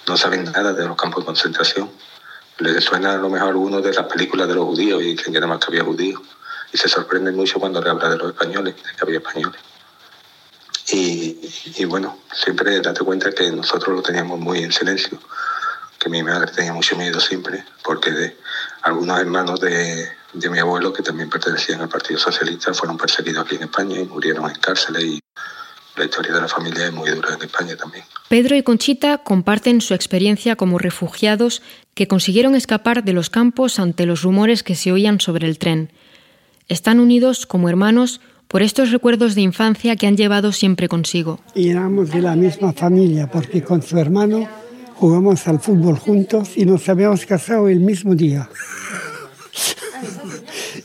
no 0.06 0.16
saben 0.16 0.44
nada 0.44 0.72
de 0.72 0.86
los 0.86 0.96
campos 0.96 1.24
de 1.24 1.26
concentración. 1.26 1.90
Les 2.58 2.84
suena 2.84 3.14
a 3.14 3.16
lo 3.16 3.28
mejor 3.30 3.56
uno 3.56 3.80
de 3.80 3.92
las 3.92 4.06
películas 4.06 4.46
de 4.46 4.54
los 4.54 4.66
judíos 4.66 5.02
y 5.02 5.16
creen 5.16 5.32
que 5.32 5.40
nada 5.40 5.52
más 5.52 5.58
que 5.58 5.66
había 5.72 5.82
judíos. 5.82 6.20
Y 6.72 6.76
se 6.76 6.88
sorprenden 6.88 7.34
mucho 7.34 7.58
cuando 7.58 7.80
le 7.80 7.90
habla 7.90 8.10
de 8.10 8.16
los 8.16 8.28
españoles, 8.28 8.76
de 8.76 8.82
que 8.82 9.02
había 9.02 9.18
españoles. 9.18 9.60
Y, 10.92 11.38
y 11.76 11.84
bueno, 11.84 12.18
siempre 12.32 12.80
date 12.80 13.04
cuenta 13.04 13.32
que 13.32 13.50
nosotros 13.50 13.94
lo 13.96 14.02
teníamos 14.02 14.38
muy 14.38 14.60
en 14.60 14.72
silencio, 14.72 15.18
que 15.98 16.08
mi 16.08 16.22
madre 16.22 16.50
tenía 16.52 16.72
mucho 16.72 16.96
miedo 16.96 17.20
siempre, 17.20 17.64
porque 17.84 18.10
de 18.10 18.36
algunos 18.82 19.20
hermanos 19.20 19.60
de, 19.60 20.08
de 20.32 20.50
mi 20.50 20.58
abuelo, 20.58 20.92
que 20.92 21.02
también 21.02 21.28
pertenecían 21.28 21.80
al 21.80 21.88
Partido 21.88 22.18
Socialista, 22.18 22.72
fueron 22.72 22.96
perseguidos 22.96 23.44
aquí 23.44 23.56
en 23.56 23.64
España 23.64 23.98
y 23.98 24.04
murieron 24.04 24.48
en 24.48 24.56
cárceles 24.56 25.04
y 25.04 25.20
la 25.96 26.04
historia 26.04 26.32
de 26.32 26.40
la 26.40 26.48
familia 26.48 26.86
es 26.86 26.92
muy 26.92 27.10
dura 27.10 27.34
en 27.34 27.42
España 27.42 27.76
también. 27.76 28.04
Pedro 28.28 28.54
y 28.56 28.62
Conchita 28.62 29.18
comparten 29.18 29.80
su 29.80 29.94
experiencia 29.94 30.54
como 30.54 30.78
refugiados 30.78 31.60
que 31.94 32.06
consiguieron 32.06 32.54
escapar 32.54 33.02
de 33.02 33.12
los 33.12 33.30
campos 33.30 33.80
ante 33.80 34.06
los 34.06 34.22
rumores 34.22 34.62
que 34.62 34.76
se 34.76 34.92
oían 34.92 35.20
sobre 35.20 35.48
el 35.48 35.58
tren. 35.58 35.92
Están 36.68 37.00
unidos 37.00 37.46
como 37.46 37.68
hermanos 37.68 38.20
por 38.48 38.62
estos 38.62 38.90
recuerdos 38.90 39.34
de 39.34 39.42
infancia 39.42 39.94
que 39.96 40.06
han 40.06 40.16
llevado 40.16 40.52
siempre 40.52 40.88
consigo. 40.88 41.38
Y 41.54 41.68
éramos 41.68 42.10
de 42.10 42.22
la 42.22 42.34
misma 42.34 42.72
familia, 42.72 43.30
porque 43.30 43.62
con 43.62 43.82
su 43.82 43.98
hermano 43.98 44.48
jugamos 44.94 45.46
al 45.46 45.60
fútbol 45.60 45.98
juntos 45.98 46.56
y 46.56 46.64
nos 46.64 46.88
habíamos 46.88 47.24
casado 47.26 47.68
el 47.68 47.80
mismo 47.80 48.14
día. 48.14 48.48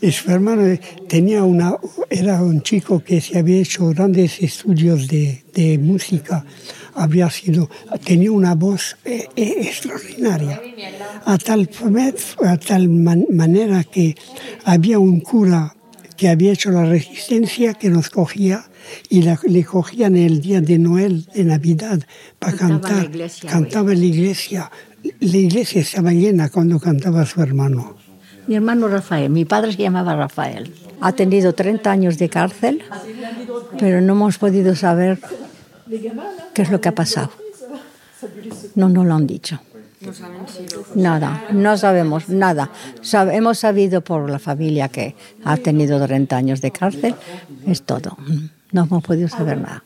Y 0.02 0.12
su 0.12 0.30
hermano 0.30 0.78
tenía 1.08 1.44
una, 1.44 1.78
era 2.10 2.42
un 2.42 2.62
chico 2.62 3.02
que 3.02 3.22
se 3.22 3.40
había 3.40 3.62
hecho 3.62 3.88
grandes 3.90 4.42
estudios 4.42 5.08
de, 5.08 5.46
de 5.54 5.78
música, 5.78 6.46
había 6.96 7.30
sido, 7.30 7.70
tenía 8.04 8.32
una 8.32 8.54
voz 8.54 8.98
eh, 9.06 9.28
eh, 9.36 9.56
extraordinaria, 9.62 10.62
a 11.26 11.38
tal, 11.38 11.70
a 12.44 12.58
tal 12.58 12.90
man, 12.90 13.26
manera 13.32 13.84
que 13.86 14.16
había 14.66 15.00
un 15.00 15.22
cura 15.22 15.74
que 16.24 16.30
había 16.30 16.54
hecho 16.54 16.72
la 16.72 16.86
resistencia 16.86 17.74
que 17.74 17.90
nos 17.90 18.10
cogía 18.10 18.64
y 19.10 19.24
la, 19.24 19.38
le 19.44 19.66
cogían 19.66 20.16
el 20.16 20.40
día 20.40 20.62
de 20.62 20.80
Noel, 20.80 21.26
de 21.36 21.44
Navidad, 21.44 22.00
para 22.40 22.56
cantar. 22.56 23.12
cantaba 23.46 23.92
en 23.92 24.00
la 24.00 24.06
iglesia. 24.06 24.72
La 25.20 25.36
iglesia 25.36 25.82
estaba 25.82 26.14
llena 26.14 26.48
cuando 26.48 26.80
cantaba 26.80 27.26
su 27.26 27.42
hermano. 27.42 27.98
Mi 28.48 28.56
hermano 28.56 28.88
Rafael, 28.88 29.30
mi 29.32 29.44
padre 29.44 29.74
se 29.74 29.80
llamaba 29.80 30.16
Rafael. 30.16 30.74
Ha 31.02 31.12
tenido 31.12 31.52
30 31.52 31.92
años 31.92 32.18
de 32.18 32.30
cárcel, 32.30 32.82
pero 33.78 34.00
no 34.00 34.14
hemos 34.14 34.38
podido 34.38 34.78
saber 34.78 35.20
qué 36.54 36.62
es 36.62 36.72
lo 36.72 36.80
que 36.80 36.88
ha 36.88 36.96
pasado. 36.96 37.32
No 38.76 38.88
nos 38.88 39.06
lo 39.06 39.14
han 39.14 39.28
dicho. 39.28 39.60
Nada, 40.96 41.48
no 41.52 41.78
sabemos 41.78 42.30
nada. 42.30 42.72
hemos 43.32 43.60
sabido 43.60 44.02
por 44.02 44.30
la 44.30 44.40
familia 44.40 44.90
que 44.90 45.16
ha 45.44 45.58
tenido 45.58 46.04
30 46.04 46.36
años 46.36 46.62
de 46.62 46.72
cárcel, 46.72 47.16
es 47.66 47.84
todo. 47.84 48.18
No 48.72 48.84
hemos 48.84 49.04
podido 49.04 49.28
saber 49.28 49.60
nada. 49.60 49.84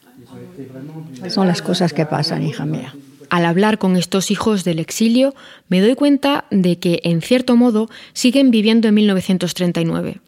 Son 1.29 1.47
las 1.47 1.61
cosas 1.61 1.93
que 1.93 2.05
pasan, 2.05 2.43
hija 2.43 2.65
mía. 2.65 2.93
Al 3.29 3.45
hablar 3.45 3.77
con 3.77 3.97
estos 3.97 4.31
hijos 4.31 4.63
del 4.63 4.79
exilio, 4.79 5.35
me 5.67 5.81
doy 5.81 5.95
cuenta 5.95 6.45
de 6.49 6.79
que, 6.79 7.01
en 7.03 7.21
cierto 7.21 7.55
modo, 7.55 7.89
siguen 8.13 8.51
viviendo 8.51 8.87
en 8.87 8.93
1939. 8.93 10.21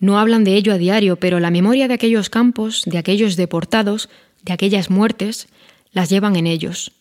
No 0.00 0.18
hablan 0.18 0.44
de 0.44 0.54
ello 0.54 0.72
a 0.72 0.78
diario, 0.78 1.16
pero 1.16 1.40
la 1.40 1.50
memoria 1.50 1.88
de 1.88 1.94
aquellos 1.94 2.30
campos, 2.30 2.84
de 2.86 2.98
aquellos 2.98 3.36
deportados, 3.36 4.08
de 4.44 4.52
aquellas 4.52 4.90
muertes, 4.90 5.48
las 5.92 6.08
llevan 6.08 6.36
en 6.36 6.46
ellos. 6.46 6.92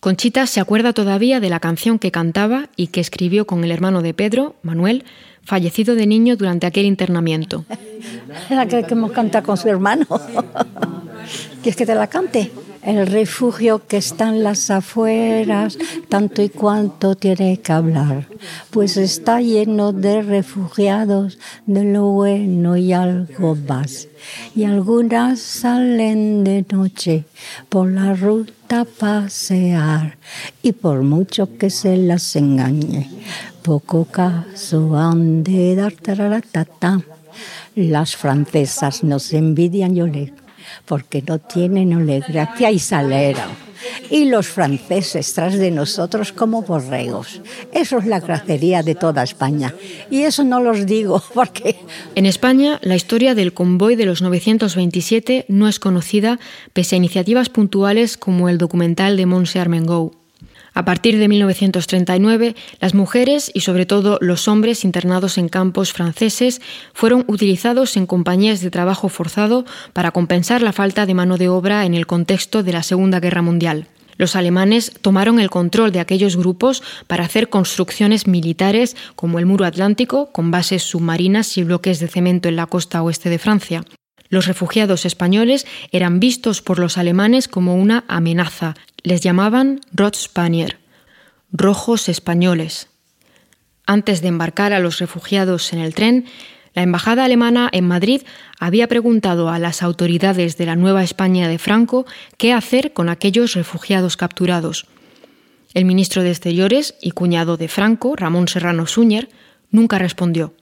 Conchita 0.00 0.46
se 0.46 0.60
acuerda 0.60 0.94
todavía 0.94 1.40
de 1.40 1.50
la 1.50 1.60
canción 1.60 1.98
que 1.98 2.10
cantaba 2.10 2.70
y 2.74 2.86
que 2.86 3.00
escribió 3.00 3.46
con 3.46 3.64
el 3.64 3.70
hermano 3.70 4.00
de 4.00 4.14
Pedro, 4.14 4.56
Manuel, 4.62 5.04
fallecido 5.44 5.94
de 5.94 6.06
niño 6.06 6.36
durante 6.36 6.66
aquel 6.66 6.86
internamiento. 6.86 7.66
La 8.48 8.66
que 8.66 8.86
hemos 8.88 9.12
cantado 9.12 9.44
con 9.44 9.58
su 9.58 9.68
hermano. 9.68 10.06
¿Quieres 11.62 11.76
que 11.76 11.84
te 11.84 11.94
la 11.94 12.06
cante? 12.06 12.50
El 12.82 13.06
refugio 13.06 13.86
que 13.86 13.98
está 13.98 14.30
en 14.30 14.42
las 14.42 14.70
afueras, 14.70 15.76
tanto 16.08 16.40
y 16.42 16.48
cuanto 16.48 17.14
tiene 17.14 17.58
que 17.60 17.72
hablar, 17.72 18.26
pues 18.70 18.96
está 18.96 19.42
lleno 19.42 19.92
de 19.92 20.22
refugiados, 20.22 21.38
de 21.66 21.84
lo 21.84 22.06
bueno 22.06 22.78
y 22.78 22.94
algo 22.94 23.54
más. 23.54 24.08
Y 24.56 24.64
algunas 24.64 25.40
salen 25.40 26.42
de 26.42 26.64
noche 26.70 27.24
por 27.68 27.90
la 27.90 28.14
ruta 28.14 28.80
a 28.80 28.84
pasear, 28.84 30.16
y 30.62 30.72
por 30.72 31.02
mucho 31.02 31.58
que 31.58 31.68
se 31.68 31.98
las 31.98 32.34
engañe, 32.34 33.10
poco 33.62 34.06
caso 34.06 34.96
han 34.96 35.42
de 35.42 35.76
dar 35.76 35.92
tararatata. 35.92 37.02
Las 37.74 38.16
francesas 38.16 39.04
nos 39.04 39.32
envidian, 39.32 39.94
yo 39.94 40.06
le 40.06 40.32
porque 40.86 41.22
no 41.26 41.38
tienen 41.38 41.90
gracia 42.28 42.70
y 42.70 42.78
salero. 42.78 43.42
Y 44.10 44.26
los 44.26 44.46
franceses 44.46 45.32
tras 45.32 45.54
de 45.54 45.70
nosotros 45.70 46.32
como 46.32 46.62
borregos. 46.62 47.40
Eso 47.72 47.98
es 47.98 48.06
la 48.06 48.20
gracería 48.20 48.82
de 48.82 48.94
toda 48.94 49.22
España. 49.22 49.74
Y 50.10 50.22
eso 50.22 50.44
no 50.44 50.60
los 50.60 50.84
digo 50.84 51.22
porque... 51.34 51.76
En 52.14 52.26
España, 52.26 52.78
la 52.82 52.96
historia 52.96 53.34
del 53.34 53.54
convoy 53.54 53.96
de 53.96 54.06
los 54.06 54.20
927 54.20 55.46
no 55.48 55.68
es 55.68 55.78
conocida 55.78 56.38
pese 56.72 56.96
a 56.96 56.98
iniciativas 56.98 57.48
puntuales 57.48 58.16
como 58.16 58.48
el 58.48 58.58
documental 58.58 59.16
de 59.16 59.26
Monse 59.26 59.60
Armengou. 59.60 60.19
A 60.74 60.84
partir 60.84 61.18
de 61.18 61.28
1939, 61.28 62.54
las 62.80 62.94
mujeres 62.94 63.50
y 63.52 63.60
sobre 63.60 63.86
todo 63.86 64.18
los 64.20 64.48
hombres 64.48 64.84
internados 64.84 65.38
en 65.38 65.48
campos 65.48 65.92
franceses 65.92 66.60
fueron 66.94 67.24
utilizados 67.26 67.96
en 67.96 68.06
compañías 68.06 68.60
de 68.60 68.70
trabajo 68.70 69.08
forzado 69.08 69.64
para 69.92 70.12
compensar 70.12 70.62
la 70.62 70.72
falta 70.72 71.06
de 71.06 71.14
mano 71.14 71.36
de 71.38 71.48
obra 71.48 71.84
en 71.84 71.94
el 71.94 72.06
contexto 72.06 72.62
de 72.62 72.72
la 72.72 72.82
Segunda 72.82 73.20
Guerra 73.20 73.42
Mundial. 73.42 73.86
Los 74.16 74.36
alemanes 74.36 74.92
tomaron 75.00 75.40
el 75.40 75.48
control 75.48 75.92
de 75.92 76.00
aquellos 76.00 76.36
grupos 76.36 76.82
para 77.06 77.24
hacer 77.24 77.48
construcciones 77.48 78.26
militares 78.26 78.94
como 79.16 79.38
el 79.38 79.46
Muro 79.46 79.64
Atlántico, 79.64 80.30
con 80.30 80.50
bases 80.50 80.82
submarinas 80.82 81.56
y 81.56 81.64
bloques 81.64 82.00
de 82.00 82.08
cemento 82.08 82.48
en 82.48 82.56
la 82.56 82.66
costa 82.66 83.02
oeste 83.02 83.30
de 83.30 83.38
Francia. 83.38 83.82
Los 84.30 84.46
refugiados 84.46 85.04
españoles 85.04 85.66
eran 85.90 86.20
vistos 86.20 86.62
por 86.62 86.78
los 86.78 86.96
alemanes 86.96 87.48
como 87.48 87.74
una 87.74 88.04
amenaza. 88.06 88.74
Les 89.02 89.20
llamaban 89.20 89.80
Rotspanier, 89.92 90.78
rojos 91.52 92.08
españoles. 92.08 92.88
Antes 93.86 94.22
de 94.22 94.28
embarcar 94.28 94.72
a 94.72 94.78
los 94.78 95.00
refugiados 95.00 95.72
en 95.72 95.80
el 95.80 95.94
tren, 95.94 96.26
la 96.74 96.82
embajada 96.82 97.24
alemana 97.24 97.68
en 97.72 97.88
Madrid 97.88 98.22
había 98.60 98.86
preguntado 98.86 99.48
a 99.48 99.58
las 99.58 99.82
autoridades 99.82 100.56
de 100.56 100.66
la 100.66 100.76
Nueva 100.76 101.02
España 101.02 101.48
de 101.48 101.58
Franco 101.58 102.06
qué 102.36 102.52
hacer 102.52 102.92
con 102.92 103.08
aquellos 103.08 103.54
refugiados 103.54 104.16
capturados. 104.16 104.86
El 105.74 105.84
ministro 105.84 106.22
de 106.22 106.30
Exteriores 106.30 106.94
y 107.00 107.10
cuñado 107.10 107.56
de 107.56 107.66
Franco, 107.66 108.14
Ramón 108.14 108.46
Serrano 108.46 108.86
Súñer, 108.86 109.28
nunca 109.72 109.98
respondió. 109.98 110.54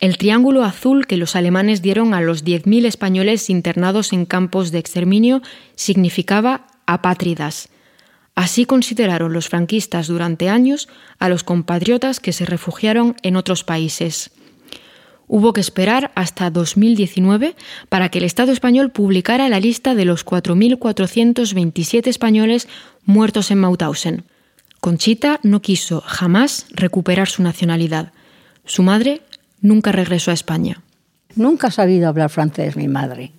El 0.00 0.16
triángulo 0.16 0.62
azul 0.62 1.06
que 1.06 1.16
los 1.16 1.34
alemanes 1.34 1.82
dieron 1.82 2.14
a 2.14 2.20
los 2.20 2.44
10.000 2.44 2.86
españoles 2.86 3.50
internados 3.50 4.12
en 4.12 4.26
campos 4.26 4.70
de 4.70 4.78
exterminio 4.78 5.42
significaba 5.74 6.68
apátridas. 6.86 7.68
Así 8.36 8.64
consideraron 8.64 9.32
los 9.32 9.48
franquistas 9.48 10.06
durante 10.06 10.48
años 10.48 10.88
a 11.18 11.28
los 11.28 11.42
compatriotas 11.42 12.20
que 12.20 12.32
se 12.32 12.46
refugiaron 12.46 13.16
en 13.22 13.34
otros 13.34 13.64
países. 13.64 14.30
Hubo 15.26 15.52
que 15.52 15.60
esperar 15.60 16.12
hasta 16.14 16.48
2019 16.48 17.56
para 17.88 18.08
que 18.08 18.18
el 18.18 18.24
Estado 18.24 18.52
español 18.52 18.92
publicara 18.92 19.48
la 19.48 19.58
lista 19.58 19.96
de 19.96 20.04
los 20.04 20.24
4.427 20.24 22.06
españoles 22.06 22.68
muertos 23.04 23.50
en 23.50 23.58
Mauthausen. 23.58 24.24
Conchita 24.80 25.40
no 25.42 25.60
quiso 25.60 26.00
jamás 26.06 26.66
recuperar 26.70 27.28
su 27.28 27.42
nacionalidad. 27.42 28.12
Su 28.64 28.84
madre 28.84 29.22
Nunca 29.60 29.92
regresó 29.92 30.30
a 30.30 30.34
España. 30.34 30.82
Nunca 31.34 31.68
ha 31.68 31.70
sabido 31.70 32.08
hablar 32.08 32.30
francés 32.30 32.76
mi 32.76 32.88
madre. 32.88 33.32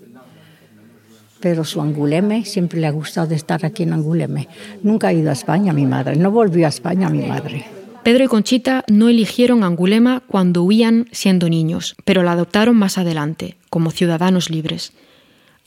Pero 1.39 1.63
su 1.63 1.82
Anguleme 1.82 2.45
siempre 2.45 2.79
le 2.79 2.88
ha 2.88 2.91
gustado 2.91 3.34
estar 3.34 3.65
aquí 3.65 3.84
en 3.84 3.93
Anguleme. 3.93 4.47
Nunca 4.84 5.08
ha 5.08 5.13
ido 5.13 5.29
a 5.29 5.34
España 5.34 5.71
mi 5.71 5.86
madre. 5.86 6.17
No 6.17 6.32
volvió 6.32 6.65
a 6.65 6.69
España 6.69 7.10
mi 7.10 7.25
madre. 7.25 7.65
Pedro 8.03 8.23
y 8.23 8.27
Conchita 8.27 8.84
no 8.88 9.10
eligieron 9.10 9.63
Angulema 9.63 10.21
cuando 10.27 10.63
huían 10.63 11.08
siendo 11.12 11.49
niños, 11.49 11.95
pero 12.05 12.23
la 12.23 12.32
adoptaron 12.32 12.75
más 12.75 12.97
adelante, 12.97 13.58
como 13.69 13.91
ciudadanos 13.91 14.49
libres. 14.49 14.93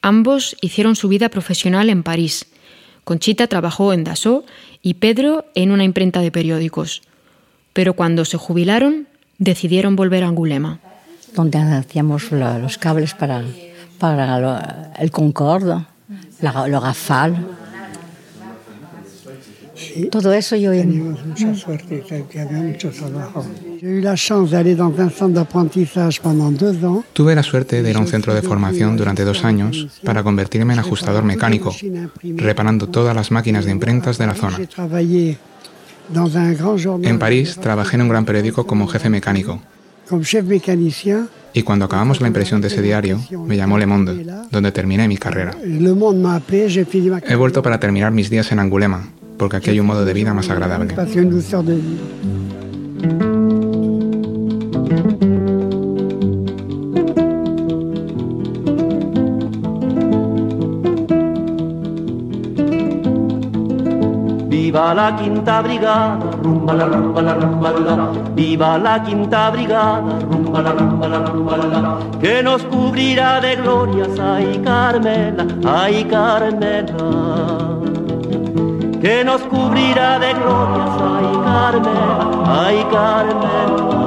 Ambos 0.00 0.56
hicieron 0.60 0.96
su 0.96 1.08
vida 1.08 1.28
profesional 1.28 1.88
en 1.88 2.02
París. 2.02 2.46
Conchita 3.04 3.46
trabajó 3.46 3.92
en 3.92 4.04
Dassault 4.04 4.46
y 4.82 4.94
Pedro 4.94 5.46
en 5.54 5.70
una 5.70 5.84
imprenta 5.84 6.20
de 6.20 6.30
periódicos. 6.30 7.02
Pero 7.72 7.94
cuando 7.94 8.24
se 8.24 8.36
jubilaron, 8.36 9.08
decidieron 9.42 9.96
volver 9.96 10.24
a 10.24 10.28
Angulema. 10.28 10.78
Donde 11.34 11.58
hacíamos 11.58 12.30
los 12.30 12.78
cables 12.78 13.14
para, 13.14 13.42
para 13.98 14.92
el 14.98 15.10
Concorde, 15.10 15.86
la, 16.40 16.68
lo 16.68 16.80
Rafale. 16.80 17.36
Todo 20.10 20.32
eso 20.32 20.54
yo 20.56 20.70
Teníamos 20.70 21.24
mucha 21.26 21.54
suerte, 21.54 22.04
que 22.30 22.40
había 22.40 22.58
mucho 22.58 22.90
trabajo. 22.90 23.44
Tuve 27.12 27.34
la 27.34 27.42
suerte 27.42 27.82
de 27.82 27.90
ir 27.90 27.96
a 27.96 28.00
un 28.00 28.06
centro 28.06 28.34
de 28.34 28.42
formación 28.42 28.96
durante 28.96 29.24
dos 29.24 29.44
años 29.44 29.88
para 30.04 30.22
convertirme 30.22 30.74
en 30.74 30.80
ajustador 30.80 31.24
mecánico, 31.24 31.74
reparando 32.36 32.88
todas 32.88 33.16
las 33.16 33.30
máquinas 33.30 33.64
de 33.64 33.72
imprentas 33.72 34.18
de 34.18 34.26
la 34.26 34.34
zona. 34.34 34.58
En 37.02 37.18
París 37.18 37.58
trabajé 37.60 37.96
en 37.96 38.02
un 38.02 38.08
gran 38.08 38.24
periódico 38.24 38.66
como 38.66 38.86
jefe 38.86 39.08
mecánico 39.08 39.60
y 41.54 41.62
cuando 41.62 41.84
acabamos 41.84 42.20
la 42.20 42.26
impresión 42.28 42.60
de 42.60 42.68
ese 42.68 42.82
diario 42.82 43.20
me 43.46 43.56
llamó 43.56 43.78
Le 43.78 43.86
Monde, 43.86 44.26
donde 44.50 44.72
terminé 44.72 45.08
mi 45.08 45.16
carrera. 45.16 45.54
He 47.26 47.34
vuelto 47.36 47.62
para 47.62 47.80
terminar 47.80 48.12
mis 48.12 48.30
días 48.30 48.52
en 48.52 48.58
Angulema, 48.58 49.08
porque 49.38 49.56
aquí 49.56 49.70
hay 49.70 49.80
un 49.80 49.86
modo 49.86 50.04
de 50.04 50.12
vida 50.12 50.34
más 50.34 50.48
agradable. 50.50 50.94
Viva 64.82 64.94
la 64.94 65.14
quinta 65.14 65.62
brigada, 65.62 66.26
rumba 66.42 66.72
la 66.72 66.86
rumba 66.86 67.22
la 67.22 67.34
rumba 67.34 67.70
la. 67.70 68.08
Viva 68.34 68.78
la 68.78 69.00
quinta 69.00 69.50
brigada, 69.50 70.18
rumba 70.28 70.60
la 70.60 70.72
rumba 70.72 71.06
la 71.06 71.18
rumba 71.18 71.56
la. 71.56 71.98
Que 72.18 72.42
nos 72.42 72.64
cubrirá 72.64 73.40
de 73.40 73.54
glorias, 73.54 74.18
ay 74.18 74.60
Carmela, 74.64 75.46
ay 75.64 76.04
Carmela. 76.10 77.08
Que 79.00 79.22
nos 79.24 79.42
cubrirá 79.42 80.18
de 80.18 80.34
glorias, 80.34 80.94
ay 81.14 81.28
Carmela, 81.46 82.26
ay 82.64 82.86
Carmela. 82.90 84.01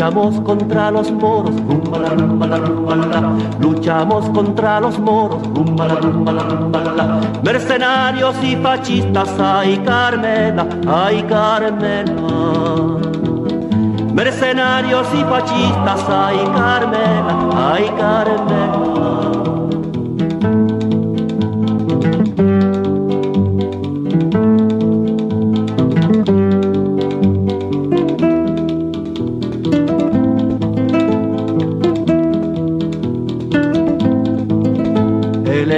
Luchamos 0.00 0.40
contra 0.40 0.90
los 0.90 1.12
moros, 1.12 1.54
rumba 1.68 1.98
la 1.98 2.08
rumba 2.08 2.46
la 2.46 2.56
rumba 2.56 2.96
la. 2.96 3.20
Luchamos 3.60 4.30
contra 4.30 4.80
los 4.80 4.98
moros, 4.98 5.46
rumba 5.48 5.88
la 5.88 5.96
rumba 5.96 6.32
la 6.32 6.42
rumba 6.42 6.80
la. 6.80 7.20
Mercenarios 7.42 8.34
y 8.42 8.56
fascistas, 8.56 9.28
ay 9.38 9.76
Carmela, 9.84 10.66
ay 10.88 11.22
Carmela. 11.24 12.14
Mercenarios 14.14 15.06
y 15.12 15.22
fascistas, 15.22 16.08
ay 16.08 16.38
Carmela, 16.54 17.36
ay 17.70 17.92
Carmela. 17.98 18.89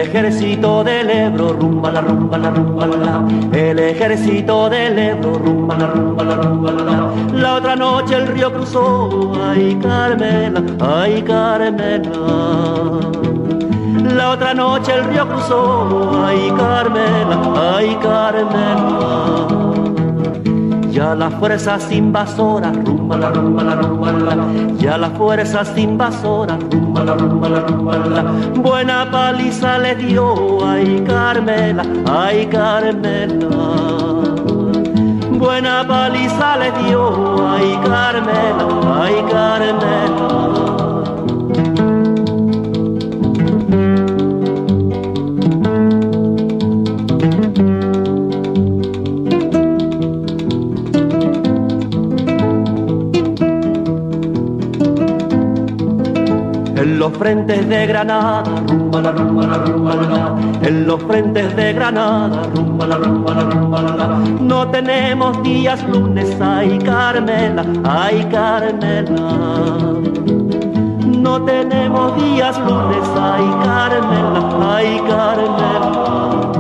Ejército 0.02 0.84
del 0.84 1.10
Ebro, 1.10 1.52
rumba 1.52 1.90
la 1.90 2.00
rumba 2.00 2.38
la 2.38 2.50
rumba 2.50 2.86
la. 2.86 3.26
El 3.52 3.78
ejército 3.78 4.68
del 4.68 4.98
Ebro, 4.98 5.34
rumba 5.38 5.76
la 5.76 5.86
rumba 5.86 6.24
la 6.24 6.36
rumba 6.36 6.72
la. 6.72 7.12
La 7.32 7.54
otra 7.54 7.76
noche 7.76 8.14
el 8.16 8.26
río 8.26 8.52
cruzó, 8.52 9.32
ay 9.50 9.78
Carmela, 9.80 10.62
ay 10.80 11.22
Carmela. 11.22 12.10
La 14.16 14.30
otra 14.30 14.52
noche 14.54 14.92
el 14.94 15.04
río 15.04 15.28
cruzó, 15.28 16.24
ay 16.26 16.52
Carmela, 16.56 17.38
ay 17.76 17.96
Carmela. 18.02 19.51
Ya 20.92 21.14
las 21.14 21.32
fuerzas 21.36 21.90
invasoras, 21.90 22.76
rumba 22.84 23.16
la 23.16 23.30
rumba 23.30 23.64
la 23.64 23.76
rumba 23.76 24.12
la. 24.12 24.36
Ya 24.76 24.98
las 24.98 25.12
fuerzas 25.12 25.72
invasoras, 25.78 26.58
rumba 26.70 27.02
la 27.02 27.14
rumba 27.14 27.48
la 27.48 27.60
rumba 27.60 27.96
la. 27.96 28.22
Buena 28.60 29.10
paliza 29.10 29.78
le 29.78 29.94
dio, 29.94 30.58
ay 30.62 31.02
Carmela, 31.06 31.82
ay 32.14 32.46
Carmela. 32.46 33.48
Buena 35.30 35.82
paliza 35.88 36.58
le 36.58 36.72
dio, 36.82 37.48
ay 37.48 37.78
Carmela, 37.82 38.66
ay 39.02 39.24
Carmela. 39.30 40.61
Los 57.02 57.18
frentes 57.18 57.68
de 57.68 57.84
Granada, 57.88 58.44
rumba 58.68 59.00
la 59.00 59.10
rumba 59.10 59.44
la 59.44 59.58
rumba 59.58 59.94
la. 59.96 60.68
En 60.68 60.86
los 60.86 61.02
frentes 61.02 61.56
de 61.56 61.72
Granada, 61.72 62.44
rumba 62.54 62.86
la 62.86 62.96
rumba 62.96 63.34
la 63.34 63.42
rumba 63.42 63.82
la 63.82 63.96
la. 63.96 64.06
No 64.40 64.68
tenemos 64.70 65.42
días 65.42 65.82
lunes, 65.88 66.30
ay 66.40 66.78
Carmela, 66.78 67.64
ay 67.82 68.24
Carmela. 68.30 69.28
No 71.24 71.42
tenemos 71.42 72.16
días 72.22 72.56
lunes, 72.68 73.04
ay 73.20 73.46
Carmela, 73.64 74.42
ay 74.76 75.02
Carmela. 75.08 76.51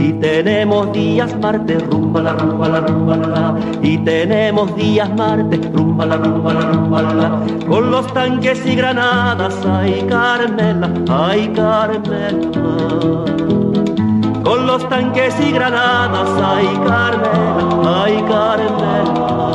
Y 0.00 0.14
tenemos 0.14 0.92
días 0.94 1.38
martes, 1.40 1.86
rumba 1.88 2.22
la 2.22 2.32
rumba 2.32 2.68
la 2.70 2.80
rumba 2.80 3.16
la. 3.16 3.58
Y 3.82 3.98
tenemos 3.98 4.74
días 4.74 5.10
martes, 5.14 5.60
rumba 5.74 6.06
la 6.06 6.16
rumba 6.16 6.54
la 6.54 6.60
rumba 6.60 7.02
la. 7.02 7.46
Con 7.68 7.90
los 7.90 8.06
tanques 8.14 8.64
y 8.64 8.74
granadas, 8.76 9.54
ay 9.66 10.06
Carmela, 10.08 10.90
ay 11.10 11.52
Carmela. 11.54 13.24
Con 14.42 14.66
los 14.66 14.88
tanques 14.88 15.34
y 15.38 15.52
granadas, 15.52 16.30
ay 16.42 16.66
Carmela, 16.86 18.04
ay 18.04 18.24
Carmela. 18.26 19.50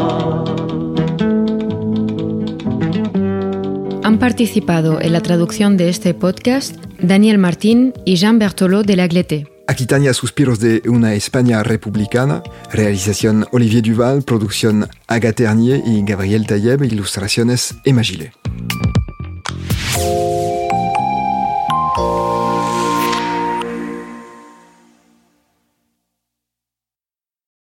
Han 4.03 4.19
participado 4.19 5.01
en 5.01 5.12
la 5.12 5.21
traducción 5.21 5.75
de 5.77 5.89
este 5.89 6.13
podcast 6.13 6.75
Daniel 6.99 7.39
Martín 7.39 7.93
y 8.05 8.17
Jean 8.17 8.38
Bertolot 8.38 8.86
de 8.86 8.95
la. 8.95 9.55
Aquitania 9.67 10.13
Suspiros 10.13 10.60
de 10.60 10.82
una 10.88 11.13
España 11.13 11.63
republicana, 11.63 12.43
realización 12.71 13.45
Olivier 13.51 13.84
Duval, 13.84 14.23
producción 14.23 14.88
Agathe 15.08 15.43
Ternier 15.43 15.82
y 15.86 16.04
Gabriel 16.04 16.45
Tayeb, 16.45 16.84
ilustraciones 16.84 17.75
Emma. 17.84 18.04